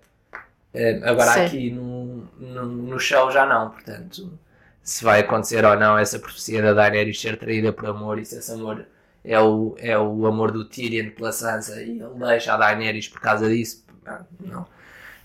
[0.74, 1.42] É, agora Sim.
[1.42, 4.34] aqui no, no, no show já não, portanto,
[4.82, 8.38] se vai acontecer ou não essa profecia da Daenerys ser traída por amor e se
[8.38, 8.84] esse amor
[9.24, 13.22] é o, é o amor do Tyrion pela Sansa e ele deixa a Daenerys por
[13.22, 13.86] causa disso,
[14.40, 14.66] não,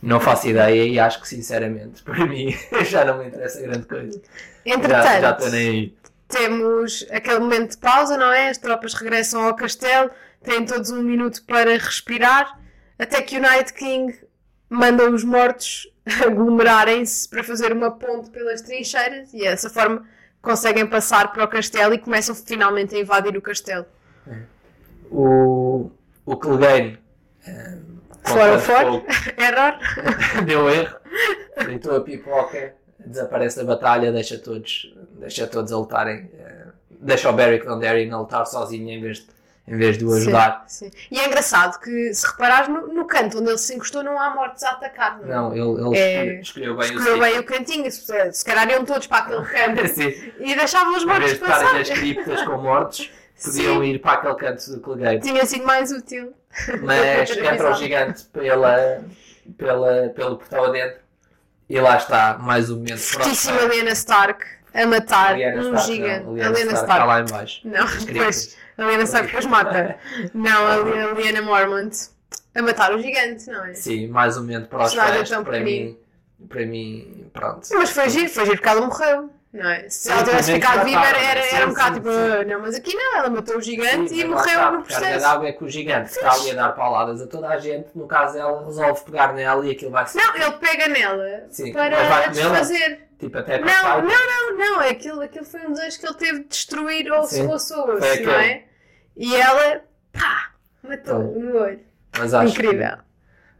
[0.02, 4.20] não faço ideia e acho que sinceramente, para mim, já não me interessa grande coisa.
[4.66, 5.94] Já, Entretanto, já estou nem aí.
[6.28, 8.48] temos aquele momento de pausa, não é?
[8.50, 10.10] As tropas regressam ao castelo,
[10.42, 12.58] têm todos um minuto para respirar,
[12.98, 14.18] até que o Night King
[14.68, 15.88] manda os mortos
[16.26, 20.06] aglomerarem-se para fazer uma ponte pelas trincheiras e é dessa forma
[20.42, 23.84] conseguem passar para o castelo e começam finalmente a invadir o castelo.
[25.10, 25.90] O,
[26.24, 26.98] o Clegane
[27.46, 27.78] eh,
[28.22, 28.84] Fora, contra fora.
[28.86, 29.06] fogo,
[29.38, 29.78] Error.
[30.46, 30.96] deu erro,
[31.58, 37.32] fritou a pipoca, desaparece da batalha, deixa todos, deixa todos a lutarem, eh, deixa o
[37.32, 39.26] Beric Dondarrion a lutar sozinho em vez de,
[39.66, 40.64] em vez de o ajudar.
[40.66, 40.98] Sim, sim.
[41.10, 44.30] E é engraçado que, se reparares, no, no canto onde ele se encostou, não há
[44.34, 45.18] mortos a atacar.
[45.20, 45.56] Não, é?
[45.58, 48.84] Não, ele, ele É, escolheu, bem Escolheu o bem o cantinho, se, se calhar iam
[48.84, 50.00] todos para aquele canto
[50.40, 51.78] e deixavam os Em mortos vez de estarem passar.
[51.78, 53.10] nas criptas com mortos,
[53.44, 55.20] podiam ir para aquele canto do Clegueiro.
[55.22, 56.32] Tinha sido mais útil.
[56.82, 59.02] Mas entra o gigante pela,
[59.56, 60.98] pela, pelo portão adentro
[61.68, 66.24] e lá está, mais um momento Fortíssima Lena Stark a matar Lyanna um Stark, gigante.
[66.26, 66.90] não, a Lena Stark Stark.
[66.92, 67.60] está lá em baixo.
[67.68, 69.96] Não, depois a Lena Stark depois mata.
[70.34, 71.96] Não, a Li- a Lyanna Mormont
[72.54, 73.74] a matar o gigante, não é?
[73.74, 75.64] Sim, mais um momento para os fãs, para pequenino.
[76.40, 77.68] mim, para mim, pronto.
[77.72, 79.30] Mas foi giro, foi giro porque ela morreu.
[79.52, 79.88] Não é?
[79.88, 82.18] Se ela tivesse ficado viva, era, era, sim, era um bocado tipo, sim.
[82.18, 84.82] "Ah, não, mas aqui não, ela matou o gigante Sim, e morreu está, no a
[84.82, 85.20] carga processo.
[85.26, 87.88] d'água é que o gigante que está ali a dar pauladas a toda a gente,
[87.96, 90.18] no caso ela resolve pegar nela e aquilo vai ser.
[90.18, 93.08] Não, ele pega nela Sim, para a desfazer.
[93.18, 94.80] Tipo, até Não, não, não, não.
[94.80, 97.46] Aquilo, aquilo foi um desejo que ele teve de destruir ou Sim.
[97.48, 98.62] ou osso, não é?
[99.16, 99.82] E ela,
[100.12, 100.50] pá,
[100.82, 101.42] matou Foi.
[101.42, 101.80] no olho.
[102.16, 102.98] Mas acho que- Incrível.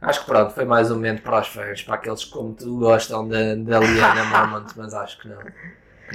[0.01, 2.79] Acho que pronto, foi mais um momento para os fãs, para aqueles que como tu
[2.79, 5.37] gostam da, da Liana Mormont, mas acho que não.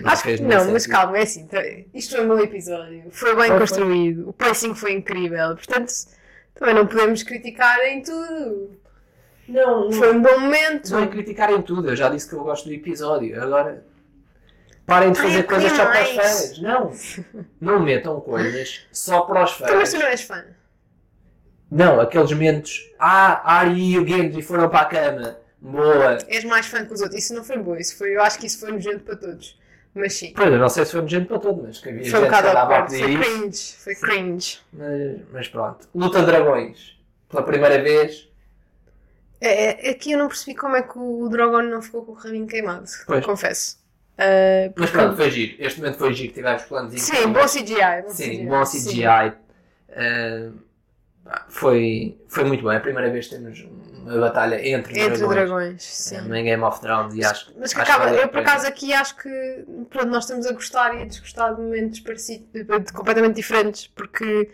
[0.03, 0.91] Não Acho que não, mas sentido.
[0.93, 1.49] calma, é assim.
[1.95, 3.05] Isto foi um bom episódio.
[3.11, 3.59] Foi bem foi.
[3.59, 4.29] construído.
[4.29, 5.55] O pacing foi incrível.
[5.57, 5.93] Portanto,
[6.55, 8.77] também não podemos criticar em tudo.
[9.49, 10.91] Não, Foi um bom momento.
[10.91, 13.41] não é criticar em tudo, eu já disse que eu gosto do episódio.
[13.41, 13.85] Agora
[14.85, 16.59] parem de Ai, fazer eu coisas só para os fãs.
[16.61, 16.93] Não,
[17.61, 19.93] não metam coisas só para os Então, mas fãs.
[19.93, 20.45] tu não és fã.
[21.71, 25.37] Não, aqueles momentos, ah, Ari e o Genji foram para a cama.
[25.61, 26.19] Boa.
[26.29, 27.19] És mais fã que os outros.
[27.23, 27.77] Isso não foi bom.
[27.77, 29.59] Isso foi, eu acho que isso foi nojento para todos.
[29.97, 30.33] Mas sim.
[30.37, 32.23] Pois, eu não sei se foi gente para todo, mas que havia Foi um gente
[32.23, 33.01] que bocado andava a awkward.
[33.01, 33.41] pedir Foi isso.
[33.41, 33.73] cringe.
[33.79, 34.59] Foi cringe.
[34.73, 35.89] Mas, mas pronto.
[35.95, 36.97] Luta de dragões.
[37.31, 38.29] Pela primeira vez.
[39.41, 42.15] É, é, aqui eu não percebi como é que o Drogon não ficou com o
[42.15, 42.87] rabinho queimado.
[43.07, 43.25] Pois.
[43.25, 43.79] Confesso.
[44.19, 45.57] Ah, Mas pronto, foi giro.
[45.59, 46.33] Este momento foi giro.
[46.35, 48.03] Tivemos planos Sim, bom CGI.
[48.03, 48.47] Bom Sim, CGI.
[48.47, 49.33] bom CGI.
[49.89, 50.51] Eh,
[51.49, 52.71] foi, foi muito bom.
[52.73, 53.67] É a primeira vez que temos
[54.05, 55.35] uma batalha entre, Entre dragões.
[55.35, 56.17] dragões, sim.
[56.17, 58.93] Em Game of Thrones e acho, Mas que acho acaba, a eu por acaso aqui
[58.93, 63.89] acho que pronto, nós estamos a gostar e a desgostar de momentos parecidos, completamente diferentes,
[63.89, 64.51] porque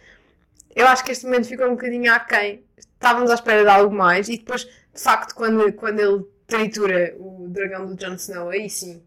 [0.75, 2.65] eu acho que este momento ficou um bocadinho aquém.
[2.77, 7.49] Estávamos à espera de algo mais e depois, de facto, quando, quando ele tritura o
[7.49, 9.03] dragão do Jon Snow, aí sim,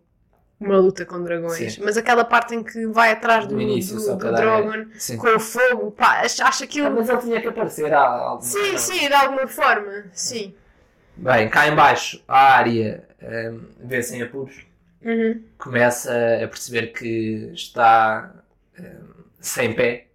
[0.59, 1.73] uma luta com dragões.
[1.73, 1.81] Sim.
[1.83, 4.85] Mas aquela parte em que vai atrás do, No início, do, do dar- Drogon
[5.17, 6.87] com o fogo, pá, acho, acho aquilo.
[6.87, 8.77] Ah, Mas ele tinha que aparecer a alguma Sim, razão.
[8.77, 10.53] sim, de alguma forma, sim.
[11.17, 14.65] Bem, cá em baixo a área um, vê-se em apuros.
[15.03, 15.41] Uhum.
[15.57, 16.11] Começa
[16.43, 18.33] a perceber que está
[18.79, 18.83] um,
[19.39, 20.07] sem pé.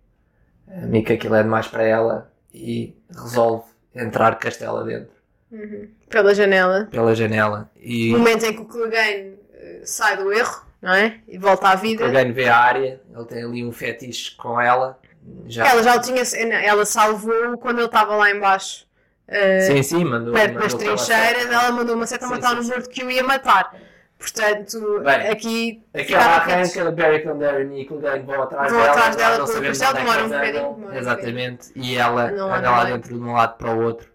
[0.92, 2.30] E que aquilo é demais para ela.
[2.54, 5.10] E resolve entrar castelo dentro.
[5.50, 5.88] Uhum.
[6.08, 6.88] Pela janela.
[6.90, 7.70] Pela janela.
[7.76, 9.34] E No momento em que o Clegane
[9.84, 11.20] sai do erro, não é?
[11.28, 12.04] E volta à vida.
[12.04, 13.00] alguém vê a área.
[13.14, 14.98] Ele tem ali um fetiche com ela.
[15.46, 15.66] Já...
[15.68, 16.22] Ela já o tinha.
[16.46, 18.86] não, Ela salvou quando ele estava lá embaixo.
[19.28, 20.32] eh, Sim, sim, mandou.
[20.32, 23.22] perto mandou das trincheiras, ela mandou uma seta a matar no morto que o ia
[23.22, 23.74] matar.
[24.18, 28.92] Portanto, Bem, aqui Aquela arranca, Barry Condaren e Clegane vão atrás Vão dela.
[28.92, 31.72] atrás dela não sabemos onde é demora um bocadinho, um Exatamente.
[31.74, 34.10] E ela lá anda lá dentro de um lado para o outro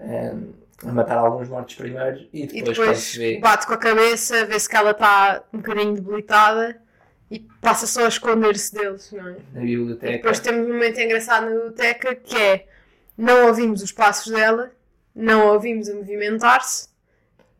[0.00, 0.50] ehm,
[0.84, 3.38] a matar alguns mortos primeiro e E depois, quando depois vê.
[3.40, 6.80] bate com a cabeça, vê-se que ela está um bocadinho debilitada
[7.30, 9.36] e passa só a esconder-se deles, não é?
[9.52, 10.12] Na E biblioteca.
[10.12, 12.66] depois temos um momento engraçado na biblioteca que é
[13.16, 14.70] não ouvimos os passos dela,
[15.14, 16.88] não ouvimos a movimentar-se,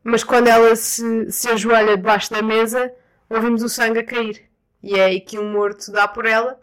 [0.05, 2.93] mas quando ela se, se ajoelha debaixo da mesa,
[3.29, 4.43] ouvimos o sangue a cair.
[4.83, 6.61] E é aí que um morto dá por ela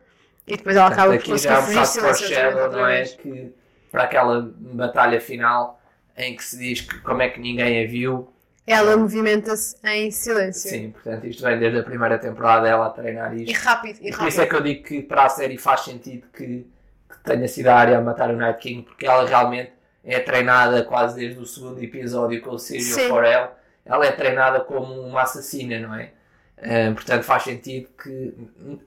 [0.47, 3.03] e depois ela acaba por conseguir fugir silenciosamente não é?
[3.05, 3.53] Que
[3.91, 5.79] para aquela batalha final
[6.17, 8.29] em que se diz que como é que ninguém a viu.
[8.65, 10.69] Ela movimenta-se em silêncio.
[10.69, 13.61] Sim, portanto, isto vem desde a primeira temporada ela a treinar E isto.
[13.63, 14.49] rápido, e E por isso é rápido.
[14.49, 16.65] que eu digo que para a série faz sentido que,
[17.09, 19.71] que tenha sido a área a matar o Night King, porque ela realmente
[20.03, 23.09] é treinada quase desde o segundo episódio com o Serial.
[23.09, 23.51] Forel.
[23.85, 26.11] Ela é treinada como uma assassina, não é?
[26.57, 28.33] Ah, portanto, faz sentido que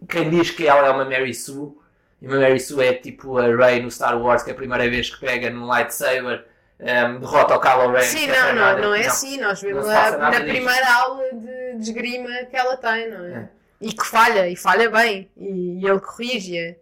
[0.09, 1.77] quem diz que ela é uma Mary Sue,
[2.23, 4.89] e uma Mary Sue é tipo a Rey no Star Wars, que é a primeira
[4.89, 6.47] vez que pega num lightsaber,
[6.81, 8.03] ah, derrota o Kylo Ren.
[8.03, 9.39] Sim, é não, não, não é assim.
[9.41, 10.45] Nós vemos passa na, disto.
[10.45, 13.31] primeira aula de, de esgrima que ela tem, não é?
[13.33, 13.49] É.
[13.81, 16.75] E que falha, e falha bem, e, e ele corrige-a.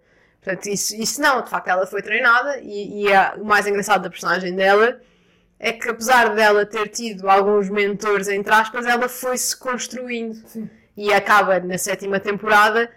[0.43, 4.03] Portanto, isso, isso não, de facto, ela foi treinada, e, e a- o mais engraçado
[4.03, 5.01] da personagem dela
[5.59, 10.35] é que, apesar dela ter tido alguns mentores, entre aspas, ela foi-se construindo.
[10.47, 10.69] Sim.
[10.97, 12.89] E acaba na sétima temporada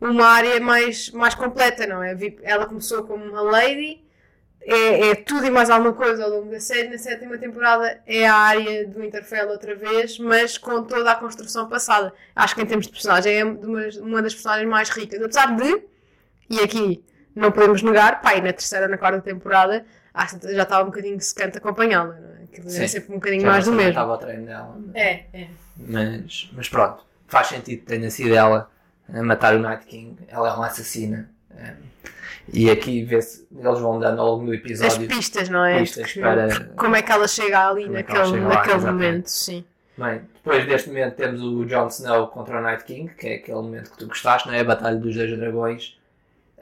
[0.00, 2.16] uma área mais, mais completa, não é?
[2.42, 4.02] Ela começou como uma lady,
[4.66, 6.88] é, é tudo e mais alguma coisa ao longo da série.
[6.88, 11.68] Na sétima temporada é a área do Interfell outra vez, mas com toda a construção
[11.68, 12.12] passada.
[12.34, 15.22] Acho que em termos de personagem é uma, uma das personagens mais ricas.
[15.22, 15.82] Apesar de,
[16.50, 19.84] e aqui não podemos negar, pá, e na terceira na quarta temporada
[20.52, 22.36] já estava um bocadinho secante acompanhá-la, não é?
[22.44, 23.90] Aquilo é sempre um bocadinho Já mais do mesmo.
[23.90, 24.78] estava ao treino dela.
[24.94, 25.48] É, é.
[25.76, 28.70] Mas, mas pronto, faz sentido que tenha sido ela
[29.12, 30.16] a matar o Night King.
[30.26, 31.30] Ela é uma assassina.
[31.54, 31.74] É.
[32.52, 35.08] E aqui vê-se, eles vão dando ao longo do As episódio.
[35.08, 35.80] pistas, não é?
[35.80, 39.06] pistas Que- para- Como é que ela chega ali é naquele, chega lá, naquele exatamente.
[39.08, 39.64] momento, sim.
[39.98, 43.56] Bem, depois deste momento temos o Jon Snow contra o Night King, que é aquele
[43.56, 44.60] momento que tu gostaste, não é?
[44.60, 45.98] A Batalha dos Dois Dragões.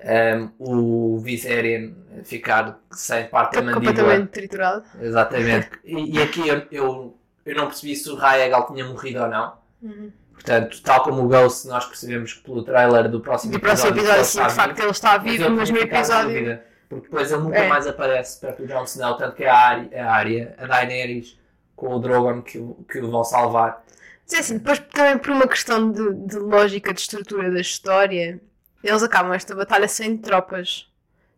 [0.06, 1.92] Um, o Viserion
[2.24, 3.94] ficar sem parte da Estou mandíbula.
[3.94, 4.84] completamente triturado.
[5.00, 5.70] Exatamente.
[5.84, 7.16] E, e aqui eu, eu,
[7.46, 9.54] eu não percebi se o Raegal tinha morrido ou não.
[9.82, 10.12] Uhum.
[10.34, 14.00] Portanto, tal como o Ghost, nós percebemos que pelo trailer do próximo No próximo que
[14.00, 16.60] episódio, sim, de facto, ele está vivo, mas no episódio.
[16.88, 17.68] Porque depois ele nunca É.
[17.68, 21.38] mais aparece perto do Jon Snow, tanto que é a área, a, área, a Daenerys
[21.74, 23.82] com o Drogon que, o- que o vão salvar.
[24.26, 28.40] Mas é assim, depois também por uma questão de, de lógica de estrutura da história,
[28.82, 30.88] eles acabam esta batalha sem tropas.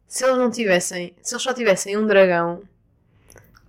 [0.09, 2.63] Se eles não tivessem, se eles só tivessem um dragão,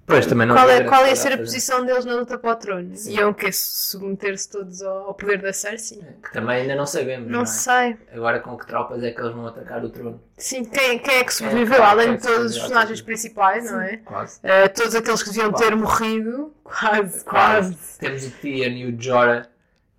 [0.08, 1.44] Pois, também não qual, é, qual ia coisa ser a fazer.
[1.44, 2.96] posição deles na luta para o trono?
[2.96, 3.14] Sim.
[3.18, 6.02] Iam que submeter-se todos ao, ao poder da Cersei?
[6.24, 7.46] Que também ainda não sabemos, não, Não é?
[7.46, 7.98] sei.
[8.14, 10.22] Agora com que tropas é que eles vão atacar o trono?
[10.38, 11.76] Sim, quem, quem é que é sobreviveu?
[11.76, 13.98] que- Além de é todos os personagens principais, não é?
[13.98, 14.40] Quase.
[14.40, 17.76] Uh, todos aqueles que deviam ter morrido, quase, quase.
[18.00, 19.46] Temos o Theon e o Jorah,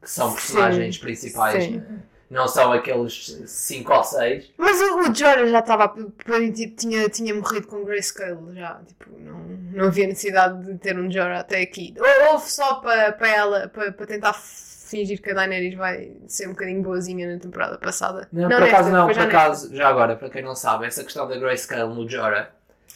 [0.00, 1.64] que são Sim, personagens principais.
[1.64, 1.76] sim.
[1.80, 1.98] né?
[2.30, 4.52] Não são aqueles 5 ou 6.
[4.58, 9.38] Mas o, o Jorah já estava, tipo, tinha, tinha morrido com Grayscale já, tipo, não,
[9.72, 11.94] não havia necessidade de ter um Jorah até aqui.
[11.98, 16.82] Ou houve só para, ela, para, tentar fingir que a Daenerys vai ser um bocadinho
[16.82, 18.28] boazinha na temporada passada.
[18.30, 19.38] Não, por nesta, acaso não, por já nesta.
[19.38, 22.50] acaso, já agora, para quem não sabe, essa questão da Grayscale no Jorah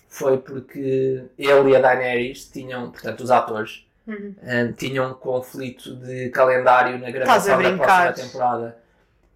[0.09, 4.35] foi porque ele e a Daenerys tinham, portanto, os atores, Uhum.
[4.43, 8.77] hum, tinham um conflito de calendário na gravação da próxima temporada.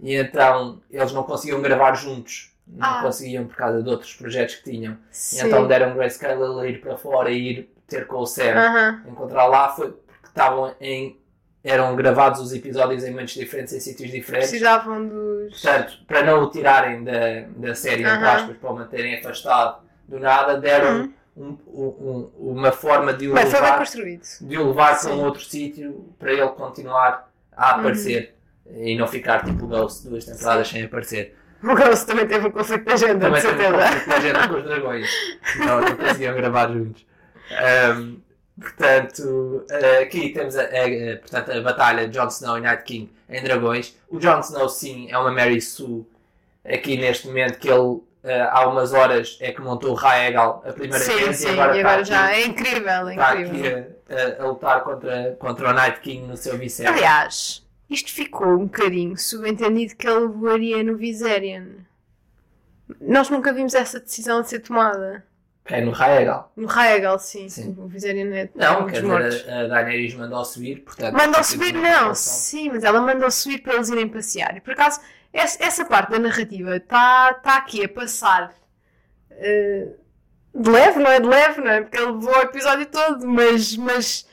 [0.01, 2.53] E então eles não conseguiam gravar juntos.
[2.67, 3.03] Não Ah.
[3.03, 4.95] conseguiam por causa de outros projetos que tinham.
[4.95, 5.47] E Sim.
[5.47, 8.55] então deram Grayscale a ir para fora e ir ter com o Sam.
[8.57, 9.03] Aham.
[9.07, 11.19] Encontrar lá foi porque estavam em.
[11.65, 14.51] eram gravados os episódios em momentos diferentes, em sítios diferentes.
[14.51, 15.61] Precisavam dos.
[15.61, 18.31] Portanto, para não o tirarem da, da série, entre Aham.
[18.37, 23.35] aspas, para o manterem afastado do nada, deram um- um- um- uma forma de o
[23.35, 24.23] Bem, foi bem levar, construído.
[24.41, 25.11] de o levar para Sim.
[25.13, 28.36] um outro sítio para ele continuar a aparecer
[28.71, 31.37] e não ficar tipo o Ghost duas temporadas sem aparecer.
[31.63, 33.83] O Ghost também teve um conflito de agenda, de Também tem um certeza.
[33.89, 35.11] conflito de agenda com os dragões.
[35.59, 37.07] Não, não conseguiam gravar juntos.
[37.51, 38.17] Ahm,
[38.61, 43.11] portanto, eh, aqui temos a, a- portanto, a batalha de Jon Snow e Night King
[43.29, 43.97] em dragões.
[44.09, 46.05] O Jon Snow, sim, é uma Mary Sue
[46.65, 50.73] aqui neste momento que ele eh, há umas horas é que montou o Raegal a
[50.73, 53.79] primeira Sim, vez sim, e agora, e agora está, já é incrível, é está incrível.
[53.79, 56.89] aqui a, a- a lutar contra, contra o Night King no seu Vicente.
[56.89, 61.67] Aliás, isto ficou um bocadinho subentendido que ele voaria no Viserion.
[63.01, 65.25] Nós nunca vimos essa decisão de ser tomada.
[65.65, 66.53] É no Raegal.
[66.57, 67.49] No Raegal, sim.
[67.49, 67.75] Sim.
[67.79, 71.15] O Viserion é Não, é quer dizer, a, a Daenerys mandou subir, portanto...
[71.15, 74.57] Mandou subir, não, sim, mas ela mandou subir para eles irem passear.
[74.57, 75.01] E por acaso,
[75.33, 78.55] essa, essa parte da narrativa está tá aqui a passar
[79.31, 79.89] eh,
[80.55, 81.81] de leve, não é de leve, não é?
[81.83, 84.27] Porque ele levou o episódio todo, mas, mas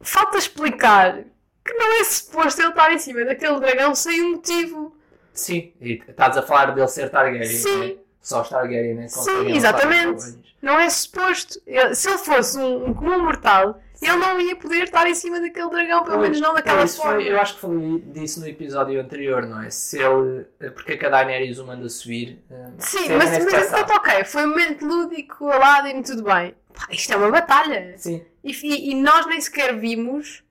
[0.00, 1.24] falta explicar
[1.64, 4.96] que não é suposto ele estar em cima daquele dragão sem um motivo.
[5.32, 7.76] Sim, e estás a falar dele ser Targaryen, Sim.
[7.76, 7.94] não é?
[8.20, 9.08] Só os Targaryen, né?
[9.08, 10.38] Sim, exatamente.
[10.60, 11.60] Não é suposto.
[11.66, 15.40] Ele- se ele fosse um, um comum mortal, ele não ia poder estar em cima
[15.40, 17.14] daquele dragão, pelo menos não daquela forma.
[17.14, 19.70] foi- eu acho que falei disso no episódio anterior, não é?
[19.70, 20.44] Se ele.
[20.74, 22.38] Porque é a Daenerys o manda subir?
[22.50, 24.24] eh, Sim, mas, nem mas está ok.
[24.24, 26.54] Foi um momento lúdico, Aladdin, tudo bem.
[26.74, 27.94] Pá, isto é uma batalha.
[27.96, 30.44] Sim, e- e nós nem sequer vimos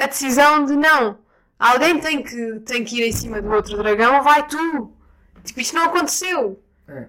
[0.00, 1.18] a decisão de não.
[1.58, 4.92] Alguém tem que, tem que ir em cima do outro dragão, vai tu.
[5.44, 6.62] Tipo, isto não aconteceu.
[6.88, 7.06] É.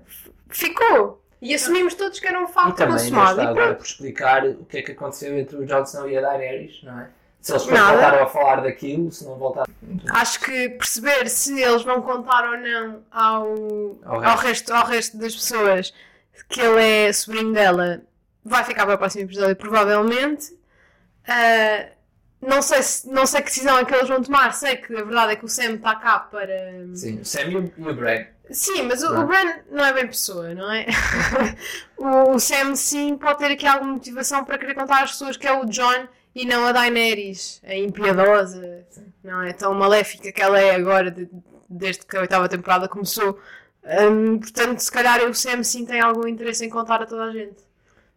[0.49, 1.23] Ficou.
[1.41, 3.41] E assumimos todos que era um facto consumado.
[3.41, 6.21] E agora por explicar o que é que aconteceu entre o Jon Snow e a
[6.21, 7.09] Daenerys, não é?
[7.39, 7.93] Se eles Nada.
[7.93, 9.65] voltaram a falar daquilo, se não voltaram.
[10.11, 13.47] Acho que perceber se eles vão contar ou não ao,
[14.05, 14.43] Ao ao, resto.
[14.45, 15.91] resto, ao resto das pessoas
[16.49, 18.03] que ele é sobrinho dela
[18.43, 20.55] vai ficar para o próximo episódio, provavelmente.
[21.27, 21.87] Ah,
[22.41, 24.53] não, sei se, não sei que decisão é que eles vão tomar.
[24.53, 26.85] Sei que a verdade é que o Sam está cá para.
[26.93, 28.25] Sim, o Sam e o, e o Bran.
[28.49, 30.85] Sim, mas o, o Bran não é bem pessoa, não é?
[31.97, 35.47] o, o Sam, sim, pode ter aqui alguma motivação para querer contar às pessoas que
[35.47, 38.85] é o John e não a Daenerys, a impiedosa,
[39.23, 39.53] não é?
[39.53, 41.29] Tão maléfica que ela é agora, de-
[41.69, 43.39] desde que a oitava temporada começou.
[43.83, 47.31] Hum, portanto, se calhar o Sam sim tem algum interesse em contar a toda a
[47.31, 47.57] gente.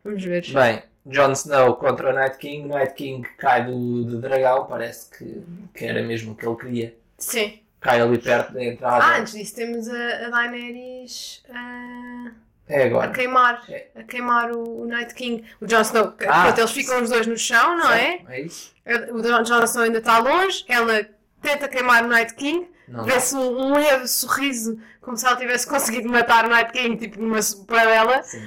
[0.05, 0.45] Vamos ver.
[0.53, 2.69] Bem, Jon Snow contra o Night King.
[2.69, 5.43] Night King cai do, do dragão, parece que,
[5.75, 6.97] que era mesmo o que ele queria.
[7.19, 7.61] Sim.
[7.81, 9.05] Cai ali perto da entrada.
[9.05, 12.31] Ah, antes disso temos a, a Daenerys ah,
[12.67, 13.11] é a agora.
[13.13, 13.89] queimar, É.
[13.95, 15.45] a queimar o, o Night King.
[15.61, 16.45] O Jon Snow, Ah.
[16.45, 18.23] portanto, eles ficam os dois no chão, não é?
[18.29, 18.73] É isso?
[19.13, 21.07] O Jon Snow ainda está longe, ela
[21.43, 22.67] tenta queimar o Night King,
[23.05, 27.21] vê-se um, um leve sorriso, como se ela tivesse conseguido matar o Night King, tipo
[27.21, 28.23] numa paradela.
[28.23, 28.43] Sim.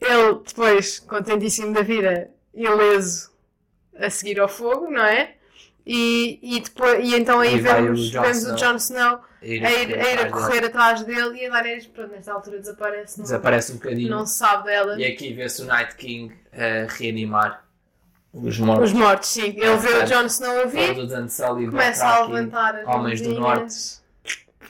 [0.00, 3.30] Ele, depois, contentíssimo da vida, ileso,
[3.96, 5.34] a seguir ao fogo, não é?
[5.86, 9.70] E, e, depois, e então aí Aí vemos, o vemos o Jon Snow Ir a
[9.70, 10.30] ir, a, ir a dele.
[10.30, 13.18] correr atrás dele e a Daenerys, pronto, nesta altura desaparece.
[13.18, 14.10] Não, Desaparece um bocadinho.
[14.10, 14.98] não se sabe dela.
[14.98, 17.62] E aqui vê-se o Night King a reanimar
[18.32, 18.90] os mortos.
[18.90, 19.54] Os mortos, sim.
[19.58, 20.94] Ele vê o Jon Snow a vir,
[21.70, 24.02] começa a levantar as Homens do mãozinhas.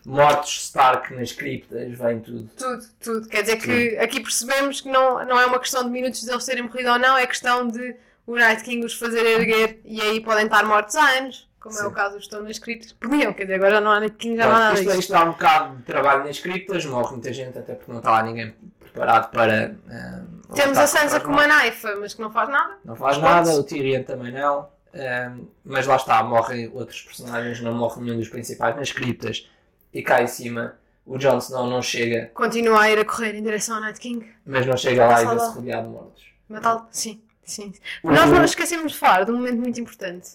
[0.05, 2.51] Mortos Stark nas criptas, vem tudo.
[2.57, 3.29] Tudo, tudo.
[3.29, 6.45] Quer dizer que aqui percebemos que não, não é uma questão de minutos de eles
[6.45, 10.21] terem morrido ou não, é questão de o Night King os fazer erguer e aí
[10.21, 11.87] podem estar mortos há anos, como é Sim.
[11.87, 12.93] o caso dos que estão nas criptas.
[12.93, 15.25] Podiam, quer dizer, agora não há Night King, já não há nada isto, isto dá
[15.25, 18.55] um bocado de trabalho nas criptas, morre muita gente, até porque não está lá ninguém
[18.81, 19.77] preparado para.
[19.91, 20.23] ah,
[20.55, 22.75] Temos a Sansa com uma naifa, mas que não faz nada.
[22.85, 24.69] Não faz nada, o Tyrion também não.
[24.95, 25.33] ah,
[25.65, 29.49] mas lá está, morrem outros personagens, não morre nenhum dos principais nas criptas.
[29.95, 30.77] E cá em cima,
[31.07, 34.27] o Jon Snow não chega, Continua a ir a correr em direção ao Night King.
[34.45, 36.25] mas não chega lá e vê-se rodeado de mortos.
[36.49, 36.87] Matá-lo?
[36.91, 37.73] Sim, sim.
[38.03, 40.31] Nós não esquecemos de falar de um momento muito importante.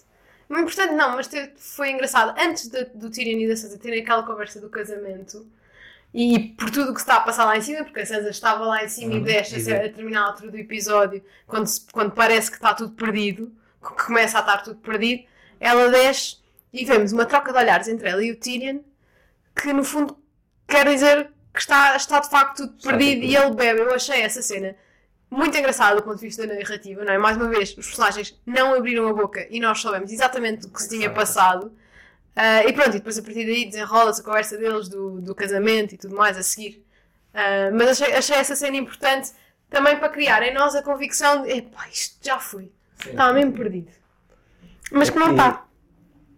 [0.48, 2.34] Muito importante não, mas foi engraçado.
[2.40, 5.46] Antes de- do Tyrion e da Sansa terem aquela conversa do casamento
[6.14, 8.30] e por tudo o que se está a passar lá em cima, porque a Sansa
[8.30, 9.86] estava lá em cima Uhum, e deixa e a, vê.
[9.88, 14.06] a terminar a altura do episódio, quando, se- quando parece que está tudo perdido, que
[14.06, 15.24] começa a estar tudo perdido,
[15.60, 16.38] ela desce
[16.74, 18.80] e vemos uma troca de olhares entre ela e o Tyrion
[19.62, 20.18] que no fundo
[20.68, 23.82] quer dizer que está, está de facto tudo perdido e ele bebe.
[23.82, 24.76] Eu achei essa cena
[25.30, 27.18] muito engraçada do ponto de vista da narrativa, não é?
[27.18, 30.82] Mais uma vez, os personagens não abriram a boca e nós soubemos exatamente o que
[30.82, 31.72] se tinha passado.
[32.36, 35.94] Ah, e pronto, e depois a partir daí desenrola-se a conversa deles do, do casamento
[35.94, 36.84] e tudo mais a seguir.
[37.34, 39.32] Ah, mas achei, achei essa cena importante
[39.70, 42.72] também para criar em nós a convicção de epá, isto já foi,
[43.06, 43.92] estava mesmo perdido.
[44.92, 45.69] Mas que não está.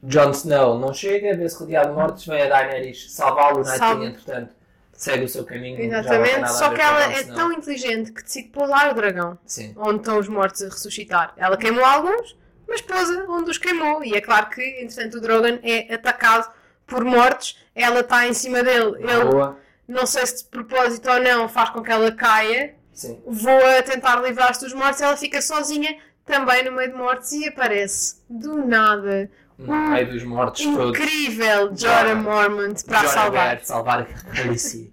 [0.04, 4.00] Jon Snow não chega, vê-se rodeado de mortos, vem a Daenerys salvá-lo, o Night Salva.
[4.00, 4.56] King, entretanto,
[4.94, 5.80] segue o seu caminho.
[5.80, 9.38] Exatamente, só que ela é tão inteligente que decide pousar o dragão.
[9.46, 9.74] Sim.
[9.78, 11.34] onde estão os mortos a ressuscitar.
[11.38, 12.36] Ela queimou alguns,
[12.68, 14.04] mas pousa onde os queimou.
[14.04, 16.52] E é claro que, entretanto, o Drogon é atacado
[16.88, 17.60] por mortos.
[17.76, 18.96] Ela está em cima dele.
[19.00, 19.58] Ele, Boa.
[19.88, 22.76] não sei se de propósito ou não, faz com que ela caia.
[22.94, 23.22] Sim.
[23.26, 25.02] Voa a tentar livrar-se dos mortos.
[25.02, 29.30] Ela fica sozinha, também no meio de mortos, e aparece do nada.
[29.68, 30.98] No meio dos mortos todos.
[31.00, 33.50] Incrível Jorah Mormont para a Jorah salvar.
[33.56, 34.00] Bert, salvar
[34.36, 34.88] a Alicia.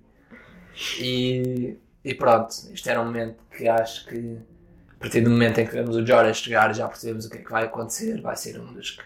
[1.01, 4.39] E, e pronto, isto era um momento que acho que
[4.97, 7.41] a partir do momento em que vemos o Jorah chegar já percebemos o que é
[7.43, 8.21] que vai acontecer.
[8.21, 9.03] Vai ser um dos que,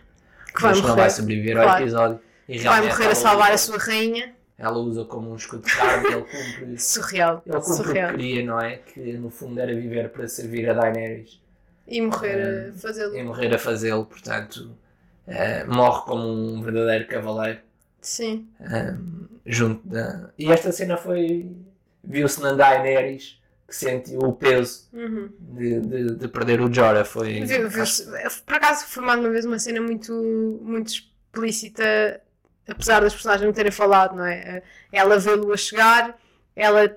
[0.55, 1.01] Que vai que não morrer.
[1.03, 1.83] vai sobreviver ao Claro.
[1.83, 2.21] episódio.
[2.49, 4.35] E Vai realmente morrer a salvar usa- a sua rainha.
[4.59, 7.43] Ela usa como um escudo de carne e ele cumpre, Surreal.
[7.47, 8.11] ele cumpre o que Surreal.
[8.11, 8.77] queria, não é?
[8.77, 11.41] Que no fundo era viver para servir a Daenerys
[11.89, 13.17] E morrer Ah, a fazê-lo.
[13.17, 14.71] e morrer a fazê-lo, portanto,
[15.27, 17.61] eh, morre como um verdadeiro cavaleiro.
[18.01, 18.49] Sim.
[18.61, 20.31] um, junto da...
[20.39, 21.51] E esta cena foi.
[22.03, 25.31] viu-se na Daenerys que sentiu o peso Uhum.
[25.39, 27.05] de, de, de perder o Jorah.
[27.05, 27.45] Foi.
[27.45, 28.07] Viu-se-
[28.45, 30.13] por acaso foi mais uma vez uma cena muito,
[30.63, 32.21] muito explícita,
[32.69, 34.63] apesar das personagens não terem falado, não é?
[34.93, 36.19] Ela vê-lo a chegar,
[36.55, 36.89] ela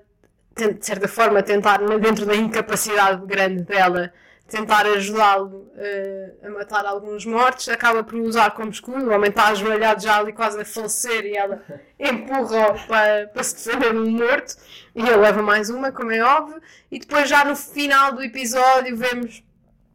[0.57, 4.11] de certa forma tentar, dentro da incapacidade grande dela,
[4.47, 9.47] tentar ajudá-lo eh, a matar alguns mortos, acaba por usar como escudo, o homem está
[9.47, 11.63] ajoelhado já ali quase a falecer e ela
[11.99, 14.55] empurra-o para, para se defender de um morto
[14.93, 18.95] e ele leva mais uma, como é óbvio, e depois já no final do episódio
[18.95, 19.43] vemos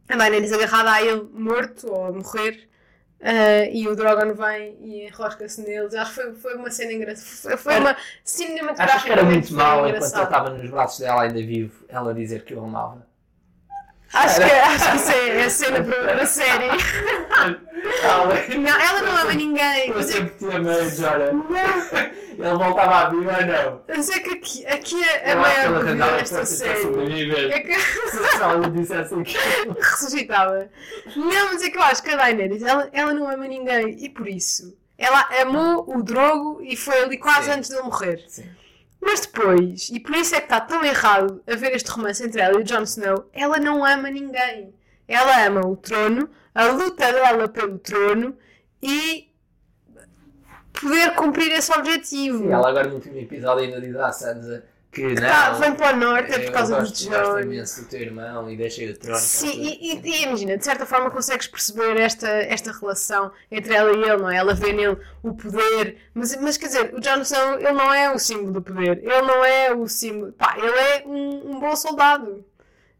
[0.09, 2.69] a Daenerys agarrada a ele morto ou a morrer
[3.21, 5.93] eh, e o Drogon vem e enrosca-se neles.
[5.93, 7.55] Acho que foi, foi uma cena engraçada.
[7.55, 8.95] Foi, uma cinematográfica.
[8.95, 12.43] Acho que era muito mal enquanto ele estava nos braços dela ainda vivo, ela dizer
[12.43, 13.10] que o amava.
[14.13, 16.67] Acho que, acho que isso é, é a cena para a série.
[18.57, 19.89] Não, ela não ama ninguém.
[19.89, 21.31] Eu Mas é, sempre amei, Jorah.
[21.31, 23.81] não, Ele voltava a viver ou não?
[23.87, 27.51] mas é que aqui, aqui é a maior dúvida arranjava desta série.
[27.51, 29.37] É que Se ela dissesse assim que.
[29.79, 30.69] ressuscitava.
[31.15, 33.95] Não, mas é que eu acho que a Daenerys, ela, ela não ama ninguém.
[34.03, 37.51] E por isso, ela amou o Drogo e foi ali quase Sim.
[37.57, 38.23] antes de ele morrer.
[38.27, 38.45] Sim.
[39.01, 42.59] Mas depois, e por isso é que está tão errado haver este romance entre ela
[42.59, 44.73] e o Jon Snow, ela não ama ninguém.
[45.07, 48.37] ela ama o trono, a luta dela pelo trono
[48.81, 49.29] e
[50.71, 52.45] poder cumprir esse objetivo.
[52.45, 55.21] E ela agora no último episódio ainda diz à Sansa que não.
[55.21, 57.39] Tá, vem para o norte é por causa do gosto, gosto John.
[57.39, 59.17] imenso do teu irmão e deixei o trono.
[59.19, 63.91] Sim, e, e- e imagina, de certa forma consegues perceber esta, esta relação entre ela
[63.91, 64.35] e ele, não é?
[64.37, 68.11] Ela vê nele o poder, mas, mas quer dizer, o Jon Snow, ele não é
[68.13, 71.75] o símbolo do poder, ele não é o símbolo, pá, ele é um, um bom
[71.75, 72.43] soldado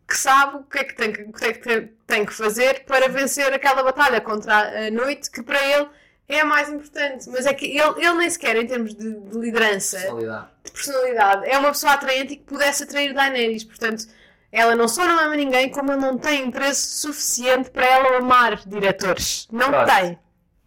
[0.07, 3.07] que sabe o que é que tem que, que, é que tem que fazer para
[3.07, 5.87] vencer aquela batalha contra a noite, que para ele
[6.35, 9.37] é a mais importante, mas é que ele, ele nem sequer, em termos de, de
[9.37, 10.47] liderança, Personalidade.
[10.63, 11.45] de personalidade.
[11.49, 13.63] É uma pessoa atraente e que pudesse atrair Daenerys.
[13.63, 14.05] Portanto,
[14.51, 18.61] ela não só não ama ninguém, como ele não tem interesse suficiente para ela amar
[18.67, 19.47] diretores.
[19.51, 19.85] Não Pronto.
[19.95, 20.19] tem.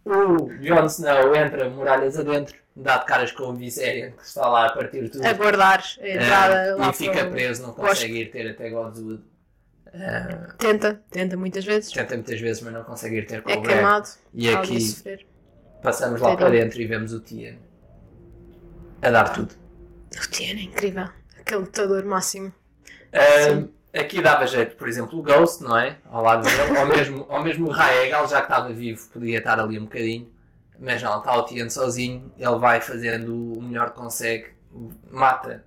[0.05, 4.67] O Jon Snow entra muralhas adentro, dá de caras com o Viserion que está lá
[4.67, 5.25] a partir tudo.
[5.25, 7.87] A guardar a entrada Ah, lá e fica preso, não bosque.
[7.89, 9.23] consegue ir ter até Godswood.
[9.93, 11.91] Ah, Tenta, tenta muitas vezes.
[11.91, 14.03] tenta muitas vezes, mas não consegue ir ter com É o Bran.
[14.33, 15.25] E aqui sofrer.
[15.85, 17.57] Passamos lá É para dentro e vemos o Tien
[19.01, 19.53] a dar tudo.
[20.11, 21.07] O Tien é incrível.
[21.39, 22.51] Aquele lutador máximo.
[23.13, 25.97] Ah, aqui dava jeito, por exemplo, o Ghost, não é?
[26.09, 29.59] Ao lado dele, ou mesmo, ou mesmo o Raegal, já que estava vivo, podia estar
[29.59, 30.33] ali um bocadinho.
[30.79, 34.47] Mas não, está o Tien sozinho, ele vai fazendo o melhor que consegue,
[35.09, 35.63] mata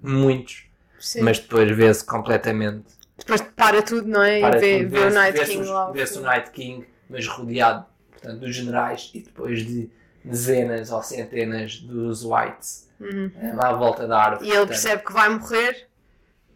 [0.00, 0.64] muitos,
[1.00, 1.22] Sim.
[1.22, 2.84] mas depois vê-se completamente
[3.18, 4.40] Depois para tudo, não é?
[4.40, 5.90] Para e vê, tudo, vê o Night vê-se King lá.
[5.90, 6.22] Vê-se o.
[6.22, 7.84] Night King, mas rodeado
[8.22, 9.90] portanto, dos generais e depois de
[10.24, 13.32] dezenas ou centenas dos Whites Uhum.
[13.36, 14.44] eh, à volta da árvore.
[14.46, 15.88] E ele Portanto, percebe que vai morrer.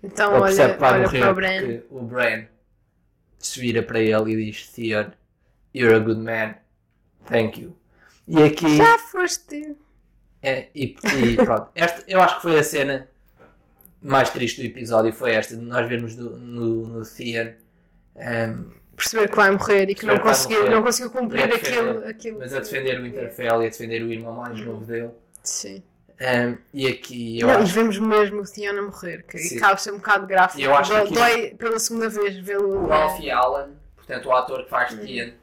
[0.01, 1.81] Então ele percebe olha, que vai olha morrer para o Bran.
[1.91, 2.45] o Bran
[3.41, 5.11] se vira para ele e diz Theon,
[5.75, 6.55] you're a good man,
[7.27, 7.77] thank you.
[8.29, 9.77] E aqui, Já foste.
[10.43, 13.09] é, e, e pronto, esta, eu acho que foi a cena
[14.01, 17.53] mais triste do episódio, foi esta, de nós vermos do- no, no Theon
[18.15, 21.79] ehm, perceber que vai morrer e que não conseguiu, não conseguiu cumprir defender.
[21.79, 22.39] aquilo, aquilo.
[22.39, 25.11] mas a defender o Winterfell e a defender o irmão mais novo dele.
[25.43, 25.83] Sim.
[26.19, 29.39] Um, e aqui eu não, acho vemos mesmo o Theon a morrer, que
[29.79, 30.63] ser um bocado gráfico.
[30.63, 32.87] Eu acho que Dói- pela segunda vez vê-lo.
[32.87, 35.35] o Alfie Allen, portanto o ator que faz Tien,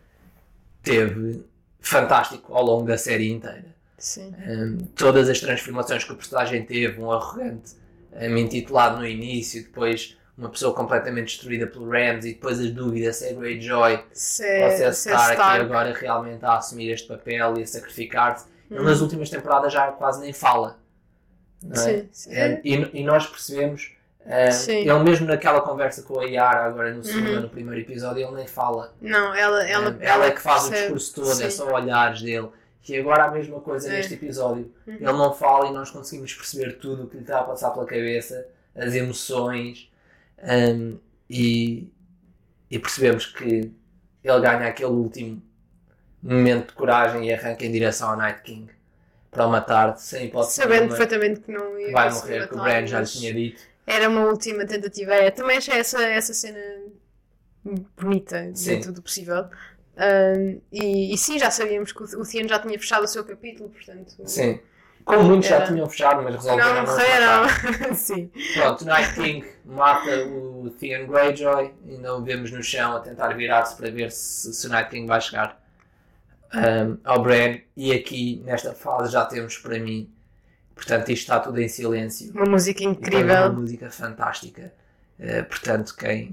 [0.82, 1.46] teve
[1.80, 3.66] fantástico ao longo da série inteira.
[4.00, 4.34] Sim.
[4.48, 7.74] Um, todas as transformações que o personagem teve, um arrogante
[8.12, 13.18] um, intitulado no início, depois uma pessoa completamente destruída pelo Ramsay, e depois as dúvidas
[13.18, 15.62] se é Greyjoy Se ou é, se é se é Stark, e Stark.
[15.62, 18.46] agora realmente a assumir este papel e a sacrificar-se.
[18.72, 18.84] Ele Hum.
[18.86, 20.78] nas últimas temporadas já quase nem fala.
[21.72, 21.76] É?
[21.76, 22.30] Sim, sim.
[22.32, 23.92] Um, e, e nós percebemos,
[24.52, 24.78] Sim.
[24.90, 27.36] ele mesmo naquela conversa com a Yara, agora no segundo Uhum.
[27.36, 28.94] ou no primeiro episódio, ele nem fala.
[29.02, 30.94] Não, ela, ela, Um, ela é que faz o percebe.
[30.94, 31.58] discurso todo, é Sim.
[31.58, 32.50] só olhares dele.
[32.90, 33.98] E agora a mesma coisa É.
[33.98, 34.74] neste episódio.
[34.88, 34.94] Uhum.
[34.96, 37.86] Ele não fala e nós conseguimos perceber tudo o que lhe está a passar pela
[37.86, 39.90] cabeça, as emoções,
[40.44, 41.92] um, e,
[42.70, 43.72] e percebemos que
[44.24, 45.42] ele ganha aquele último
[46.22, 48.72] momento de coragem e arranca em direção ao Night King
[49.30, 52.62] para o matar, sem hipótese Sabendo perfeitamente que não ia que vai morrer, que o
[52.62, 53.62] Bran já lhe tinha dito.
[53.86, 55.14] Era uma última tentativa.
[55.14, 56.60] É, também achei essa, essa cena
[57.98, 58.76] bonita Sim.
[58.76, 59.46] dentro do possível.
[59.98, 63.24] Ahm, e, e sim, já sabíamos que o, o Theon já tinha fechado o seu
[63.24, 64.16] capítulo, portanto.
[64.26, 64.60] Sim.
[65.06, 65.68] Como muitos já Era.
[65.68, 67.48] tinham fechado, mas resolveram Não morreram.
[67.96, 68.32] sim.
[68.56, 73.30] Pronto, o Night King mata o Theon Greyjoy, ainda o vemos no chão a tentar
[73.34, 75.62] virar-se para ver se, se o Night King vai chegar
[76.54, 77.60] um, ao Bran.
[77.76, 80.10] E aqui, nesta fase, já temos para mim,
[80.76, 82.32] portanto, isto está tudo em silêncio.
[82.34, 83.54] Uma música E tem Uma incrível.
[83.54, 84.74] música fantástica.
[85.20, 86.30] Uh, portanto, quem,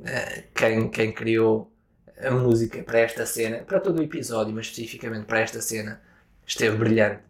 [0.00, 1.72] uh, quem, quem criou
[2.20, 6.00] a música para esta cena, para todo o episódio, mas especificamente para esta cena,
[6.46, 7.20] esteve brilhante.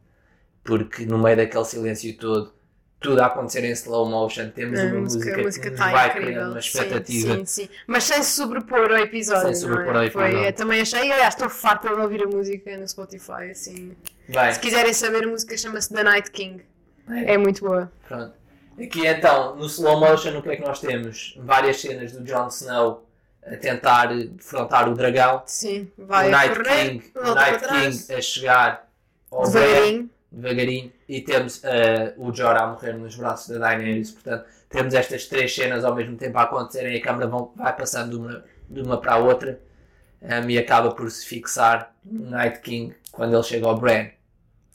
[0.67, 2.53] Porque no meio daquele silêncio todo,
[3.01, 6.53] tudo a acontecer em slow motion, temos A uma música, música, que está vai criando
[6.53, 7.35] uma Sim, expectativa.
[7.37, 9.47] Sim, sim, Mas sem se sobrepor ao episódio.
[9.47, 9.99] Sem sobrepor é?
[9.99, 10.39] ao episódio.
[10.39, 13.51] Foi, também achei, aliás, estou farta de ouvir a música no Spotify.
[13.51, 13.97] Assim.
[14.29, 16.62] Bem, Se quiserem saber, a música chama-se The Night King.
[17.11, 17.91] é, É muito boa.
[18.09, 18.33] pronto.
[18.79, 21.35] Aqui então, no slow motion, o que é que nós temos?
[21.43, 23.09] Várias cenas do Jon Snow
[23.47, 25.43] a tentar defrontar o dragão.
[25.47, 27.67] Sim, vai o Night correr, King, o Night.
[27.69, 28.89] King a chegar
[29.31, 30.11] ao devagarinho.
[30.31, 34.11] Devagarinho e temos eh, o Jorah a morrer nos braços da Daenerys.
[34.11, 37.74] Portanto, temos estas três cenas ao mesmo tempo a acontecerem e a câmera vão- vai
[37.77, 39.61] passando de uma, de uma para a outra
[40.22, 44.09] um, e acaba por se fixar no Night King quando ele chega ao Bran.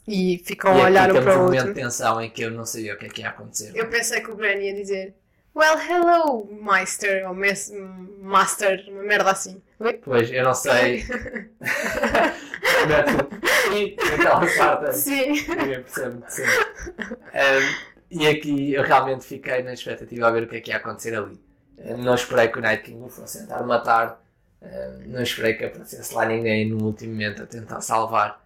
[0.07, 1.83] E ficam e a olhar um temos para um o momento de outro.
[1.83, 3.71] tensão em que eu não sabia o que é que ia acontecer.
[3.75, 5.13] Eu pensei que o Bran ia dizer
[5.53, 7.73] Well, hello, Meister, ou mes-
[8.21, 9.61] Master, uma merda assim.
[9.81, 9.99] Oi?
[10.01, 11.03] Pois, eu não sei.
[13.73, 15.31] e aquela parte Sim.
[15.31, 16.43] Ninguém percebe que sim.
[16.43, 20.77] Um, e aqui eu realmente fiquei na expectativa a ver o que é que ia
[20.77, 21.39] acontecer ali.
[21.97, 24.21] Não esperei que o Night King o fosse tentar matar.
[24.61, 28.39] Eh, Não esperei que aparecesse lá ninguém no último momento a tentar salvar.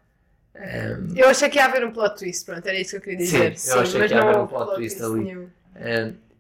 [0.54, 3.18] Eh, Eu achei que ia haver um plot twist, pronto, era isso que eu queria
[3.18, 3.58] dizer.
[3.58, 5.50] Sim, eu achei que ia haver um houve plot twist ali.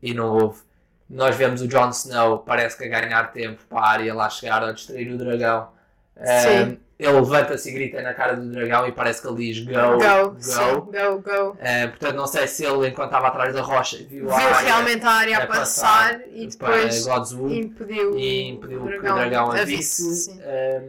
[0.02, 0.62] e não houve.
[1.10, 4.64] Nós vemos o Jon Snow, parece que a ganhar tempo para a área lá chegar
[4.64, 5.70] a destruir o dragão.
[6.16, 6.80] Sim.
[6.98, 10.36] Ele levanta-se e grita na cara do dragão e parece que ele diz go, Go,
[10.40, 11.58] sim, go, go.
[11.60, 14.58] Eh, portanto, não sei se ele, enquanto estava atrás da rocha, viu, Viu a área
[14.60, 18.98] realmente a área a a passar, passar e depois Godswood impediu, e impediu o que
[18.98, 20.40] o dragão a visse.
[20.42, 20.84] Eh,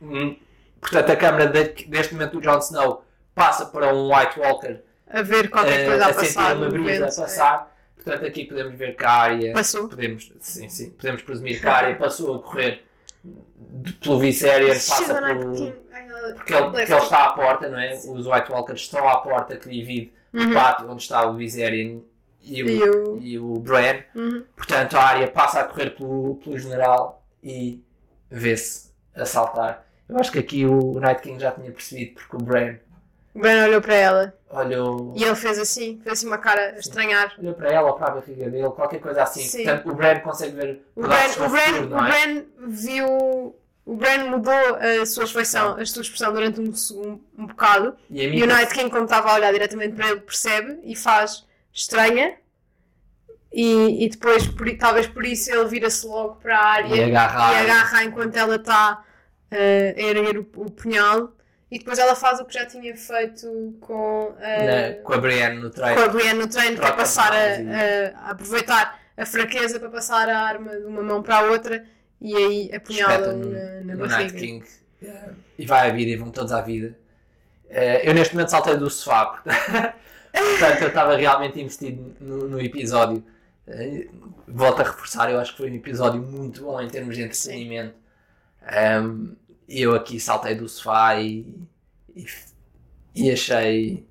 [0.00, 0.36] hum,
[0.80, 3.04] portanto, a câmara de- deste momento do Jon Snow
[3.34, 6.56] passa para um White Walker A ver qualquer eh, coisa a a sentir passar.
[6.56, 7.16] uma brisa a é.
[7.16, 7.76] passar.
[7.96, 9.52] Portanto, aqui podemos ver que a área.
[9.52, 9.88] Passou.
[9.88, 12.84] Podemos, sim, sim, podemos presumir que a área passou a correr
[14.02, 15.56] pelo Viserion, passa pelo.
[15.56, 17.94] Ela- Porque ele, porque ele está à porta, não é?
[17.94, 20.52] Os White Walkers estão à porta que divide o Uhum.
[20.54, 22.00] pátio onde está o Viserion
[22.42, 24.00] e o, E o- e o Bran.
[24.14, 24.44] Uhum.
[24.56, 27.82] Portanto, a área passa a correr pelo, pelo general e
[28.30, 29.86] vê-se a saltar.
[30.08, 32.76] Eu acho que aqui o Night King já tinha percebido, porque o Bran
[33.34, 36.78] O Ben olhou para ela olhou, e ele fez assim, fez assim uma cara a
[36.78, 37.34] estranhar.
[37.38, 39.42] olhou para ela ou para a barriga dele, qualquer coisa assim.
[39.42, 39.64] Sim.
[39.64, 42.10] Portanto, o Bran consegue ver O Bran, o Bran, futuro, o é?
[42.10, 43.56] Bran viu.
[43.86, 44.52] O Bran mudou
[45.02, 47.96] a sua expressão, a sua expressão durante um, segundo- um bocado.
[48.10, 51.44] E E o Night King, como estava a olhar diretamente para ele, percebe e faz
[51.72, 52.34] estranha.
[53.52, 57.52] E, e depois, por- talvez por isso, ele vira-se logo para a área E agarra
[57.52, 59.02] e agarra enquanto ela está
[59.50, 61.32] eh, a erguer o, o punhal.
[61.70, 65.56] E depois ela faz o que já tinha feito com, eh, na- com a Brienne
[65.56, 66.10] no com a treino.
[66.10, 70.28] Brienne no treino, que é Troca passar a, a- a aproveitar a fraqueza para passar
[70.28, 71.84] a arma de uma mão para a outra
[72.20, 74.32] e aí apunhala espeta na, na no barriga.
[74.32, 74.66] Night King
[75.02, 76.96] eh, e vai à vida e vão todos à vida.
[77.68, 79.26] Eh, eu neste momento saltei do sofá,
[80.32, 83.22] portanto, eu estava realmente investido no, no episódio.
[83.68, 84.08] Eh,
[84.48, 87.94] volto a reforçar, eu acho que foi um episódio muito bom em termos de entretenimento.
[88.62, 89.36] E
[89.70, 91.46] eu aqui saltei do sofá e,
[92.16, 92.26] e,
[93.14, 94.04] e achei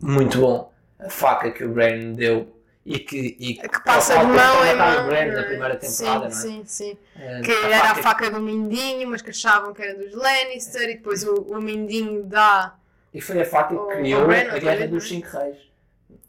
[0.00, 4.66] muito bom a faca que o Bran deu e que, e Que passa de mão
[4.66, 5.06] em mão.
[5.06, 5.42] na é?
[5.42, 6.64] primeira temporada, sim, não é?
[6.64, 6.98] sim, sim.
[7.14, 10.94] Eh, Que era a faca do Mindinho, mas que achavam que era dos Lannister e
[10.94, 12.74] depois o, o Mindinho dá.
[13.12, 15.08] E foi a faca que criou a Guerra vez, dos é?
[15.08, 15.56] Cinco Reis.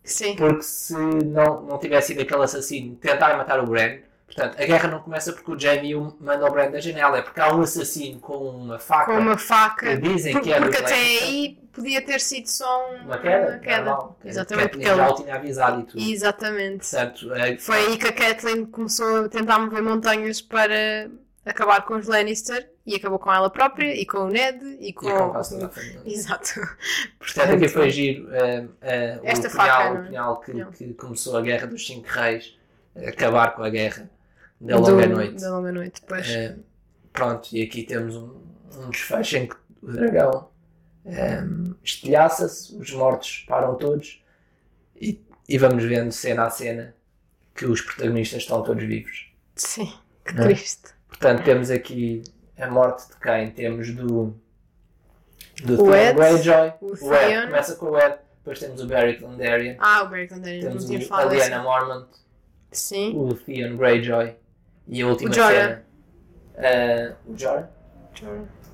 [0.03, 0.35] Sim.
[0.35, 3.99] Porque se não, não tivesse sido aquele assassino tentar matar o Bran,
[4.33, 7.21] portanto, a guerra não começa porque o Jaime o manda o Bran da janela, é
[7.21, 9.95] porque há um assassino com uma faca Com uma faca.
[9.97, 13.47] que dizem Por- que é porque até aí podia ter sido só um- Uma queda,
[13.51, 13.83] uma queda.
[13.85, 14.19] normal.
[14.25, 16.01] Exatamente, Catelyn porque já ele- o tinha avisado e tudo.
[16.03, 16.89] Exatamente.
[16.89, 21.09] Portanto, é- Foi aí que a Kathleen começou a tentar mover montanhas para
[21.45, 25.07] acabar com os Lannister e acabou com ela própria e com o Ned e com.
[25.07, 26.01] e com quase toda a família.
[26.05, 26.59] Exato.
[27.19, 30.07] Portanto, aqui foi giro eh, o, Esta punhal, faca, o é?
[30.07, 32.57] punhal que, que começou a Guerra dos Cinco Reis,
[33.07, 34.09] acabar com a Guerra
[34.61, 35.41] da Do- Longa Noite.
[35.41, 36.27] Da longa noite, pois.
[36.29, 36.55] Eh,
[37.11, 38.41] pronto, e aqui temos um,
[38.77, 40.49] um desfecho em que o dragão
[41.05, 41.43] eh,
[41.83, 44.23] estilhaça-se, os mortos param todos
[44.95, 46.95] e, e vamos vendo cena a cena
[47.55, 49.31] que os protagonistas estão todos vivos.
[49.55, 49.91] Sim,
[50.25, 50.47] que Não é?
[50.47, 50.89] triste.
[51.07, 52.23] Portanto, temos aqui
[52.57, 53.51] a morte de quem?
[53.51, 54.33] Temos do,
[55.63, 57.45] do O Ed, Greyjoy, o o Ed, Theon.
[57.47, 60.85] começa com o Ed, depois temos o Beric Dondarrion, Ah, o Barry Condarian, não temos
[60.85, 61.61] tinha o, a falado Lyanna.
[61.63, 62.07] Mormont,
[62.71, 63.13] Sim.
[63.17, 64.35] o Theon Greyjoy
[64.87, 65.49] e a última O Jorah.
[65.51, 65.85] cena.
[66.55, 67.69] eh, o Jorah?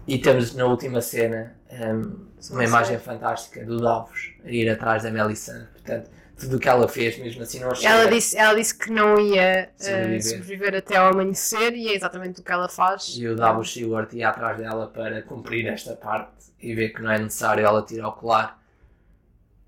[0.08, 2.68] E temos na última cena um, Sim, uma sim.
[2.68, 5.68] imagem fantástica do Davos a ir atrás da Melisandre.
[5.74, 7.90] Portanto, tudo o que ela fez, mesmo assim, não chega.
[7.94, 10.22] Ela disse, ela disse que não ia eh, Sobreviver.
[10.24, 10.76] sobreviver.
[10.76, 13.16] até ao amanhecer e é exatamente o que ela faz.
[13.18, 17.12] E o Davos Stewart ia atrás dela para cumprir esta parte e ver que não
[17.12, 18.62] é necessário ela tirar o colar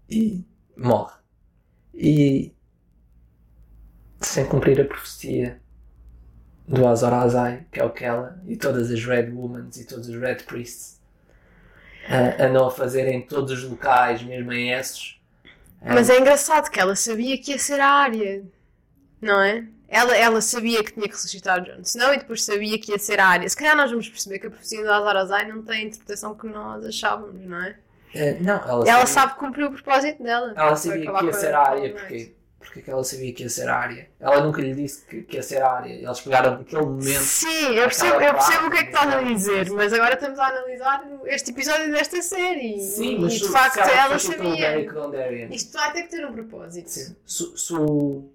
[0.10, 0.44] e
[0.78, 1.16] morre.
[1.94, 2.54] E
[4.22, 5.62] sem cumprir a profecia
[6.70, 10.08] do Azor Ahai, que é o que ela e todas as Red Womans e todos
[10.08, 11.00] os Red Priests
[12.08, 15.20] ah, andam a fazer em todos os locais, mesmo em Essos.
[15.82, 18.44] Ah, Mas é engraçado que ela sabia que ia ser a área,
[19.22, 19.66] não é?
[19.88, 23.20] Ela, ela sabia que tinha que ressuscitar Jon Snow e depois sabia que ia ser
[23.20, 23.50] a área.
[23.50, 26.36] Se calhar nós vamos perceber que a profecia do Azor Ahai não tem a interpretação
[26.36, 27.76] que nós achávamos, não é?
[28.16, 30.54] ah, não, ela, Ela sabia- sabe cumprir o propósito dela.
[30.56, 32.39] Ela sabia que ia ser a- área, a
[32.70, 34.10] porque, porque que ela sabia que ia ser a área.
[34.20, 35.92] Ela nunca lhe disse que, que ia ser a área.
[35.94, 37.20] Eles pegaram naquele momento.
[37.22, 40.40] Sim, eu percebo, eu percebo o que é que estás a dizer, mas agora estamos
[40.40, 42.80] a analisar este episódio desta série.
[42.80, 44.80] Sim, e mas de facto ela o sabia.
[45.50, 46.90] Isto vai ter que ter um propósito.
[46.90, 47.16] Sim.
[47.26, 48.30] Se, se o,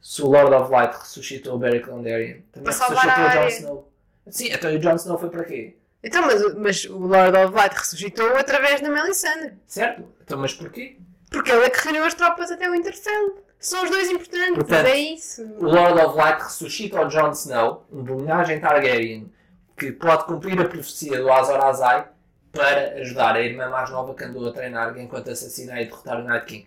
[0.00, 3.48] se o Lord of Light ressuscitou o Beric Dondarrion, também ressuscitou a o Jon.
[3.48, 3.92] Snow.
[4.30, 5.76] Sim, então o Jon Snow foi para quê?
[6.04, 9.54] Então, mas, o- mas o Lord of Light ressuscitou através da Melisandre.
[9.66, 10.04] Certo?
[10.22, 10.96] Então, mas porquê?
[11.30, 13.36] Porque ele é que reuniu as tropas até o Winterfell.
[13.62, 15.44] São os dois importantes, Portanto, é isso.
[15.60, 19.32] O Lord of Light ressuscita o Jon Snow, um linhagem Targaryen,
[19.78, 22.08] que pode cumprir a profecia do Azor Ahai
[22.50, 26.24] para ajudar a irmã mais nova que andou a treinar enquanto assassinar e derrotar o
[26.24, 26.66] Night King.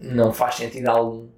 [0.00, 1.28] Não faz sentido algum.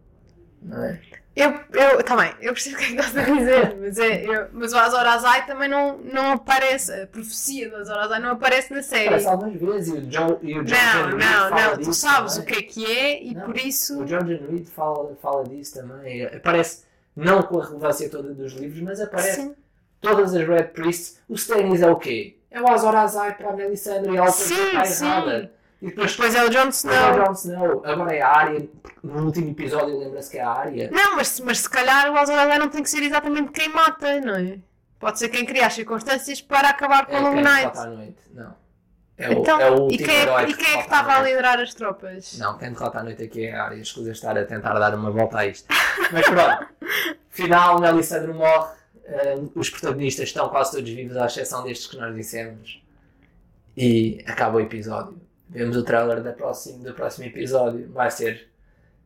[0.63, 1.01] Não é?
[1.37, 4.24] Eu, eu, tá bem, eu percebo o que é que estás a dizer, mas, é,
[4.24, 8.30] eu, mas o Azor Ahai também não, não aparece, a profecia do Azor Ahai não
[8.30, 9.09] aparece na série.
[9.09, 11.95] Aparece algumas vezes e o John, e o John Não, Reed não, não, tu disso
[11.95, 12.55] sabes o também.
[12.55, 14.01] que é que é e Não, por isso.
[14.01, 16.24] O John Reed fala, fala disso também.
[16.24, 16.85] Aparece,
[17.16, 19.57] não com a relevância toda dos livros, mas aparece Sim,
[20.01, 21.20] todas as Red Priests.
[21.28, 22.37] O Stannis é o quê?
[22.49, 25.53] É o Azor Ahai para a Melisandre e ela está errada.
[25.85, 27.24] E depois depois é o Jon Depois é o Snow.
[27.26, 28.68] Jon Snow, agora é a Arya.
[29.03, 30.91] No último episódio lembra-se que é a Arya.
[30.91, 34.35] Não, mas, mas se calhar o Ahai não tem que ser exatamente quem mata, não
[34.35, 34.59] é?
[34.99, 37.72] Pode ser quem cria as circunstâncias para acabar com É o Long quem Night.
[37.72, 38.16] derrota à noite.
[38.32, 38.55] Não.
[39.18, 41.12] É o, Então, é o e quem, herói é, e quem é que à estava
[41.16, 42.39] a liderar as tropas?
[42.39, 43.82] Não, quem derrota à noite aqui é a Arya.
[43.82, 45.68] Escusa estar a tentar dar uma volta a isto.
[46.11, 46.66] Mas pronto.
[47.28, 48.72] Final, Melisandre morre.
[49.07, 52.82] Hum, os protagonistas estão quase todos vivos, à exceção destes que nós dissemos.
[53.76, 55.20] E acaba o episódio.
[55.49, 57.91] Vemos o trailer da próximo, do próximo episódio.
[57.93, 58.49] Vai ser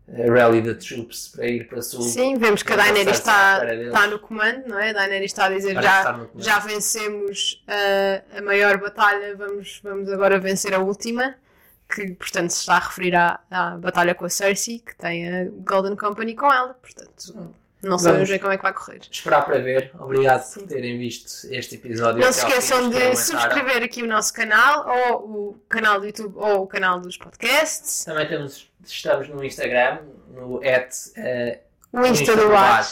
[0.09, 2.03] eh, Rally the Troops para ir para sul.
[2.03, 4.91] Sim, vemos que a Daenerys está, está no comando, não é?
[4.91, 10.11] A Daenerys está a dizer Parece já, já vencemos a, a maior batalha, vamos, vamos
[10.11, 11.35] agora vencer a última,
[11.95, 15.45] que portanto se está a referir à, à batalha com a Cersei, que tem a
[15.51, 19.01] Golden Company com ela, portanto não sabemos bem como é que vai correr.
[19.11, 19.93] Esperar para ver.
[19.99, 22.21] Obrigado por terem visto este episódio.
[22.21, 26.63] Não se esqueçam de subscrever aqui o nosso canal, ou o canal do YouTube, ou
[26.63, 29.99] o canal dos podcasts, Também temos, estamos no Instagram,
[30.35, 31.61] no at, eh,
[31.93, 32.87] o Insta do bar,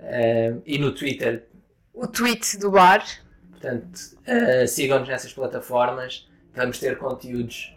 [0.00, 1.46] eh, e no Twitter.
[1.94, 3.04] o tweet do bar.
[3.50, 6.28] Portanto, eh, sigam-nos nessas plataformas.
[6.54, 7.74] Vamos ter conteúdos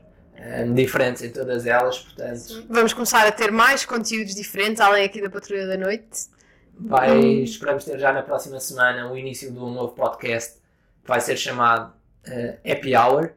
[0.74, 2.00] diferentes em todas elas.
[2.00, 6.33] Portanto, Vamos começar a ter mais conteúdos diferentes, além aqui da Patrulha da Noite.
[6.80, 10.60] Vai, esperamos ter já na próxima semana o início de um novo podcast
[11.02, 11.94] que vai ser chamado
[12.26, 13.32] eh, Happy Hour,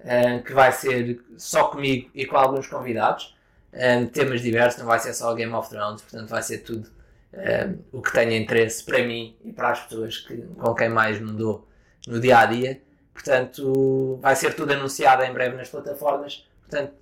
[0.00, 3.34] eh, que vai ser só comigo e com alguns convidados.
[3.72, 6.88] Um, temas diversos, não vai ser só Game of Thrones, portanto vai ser tudo
[7.34, 11.20] um, o que tenha interesse para mim e para as pessoas que, com quem mais
[11.20, 11.68] me dou
[12.06, 12.80] no dia a dia.
[13.12, 16.46] Portanto, vai ser tudo anunciado em breve nas plataformas.
[16.60, 16.94] Portanto,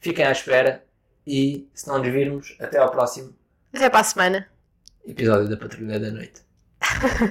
[0.00, 0.84] fiquem à espera
[1.26, 3.34] e se não nos virmos, até ao próximo
[3.72, 4.55] Até para a semana.
[5.06, 6.42] Episódio da Patrulha da Noite.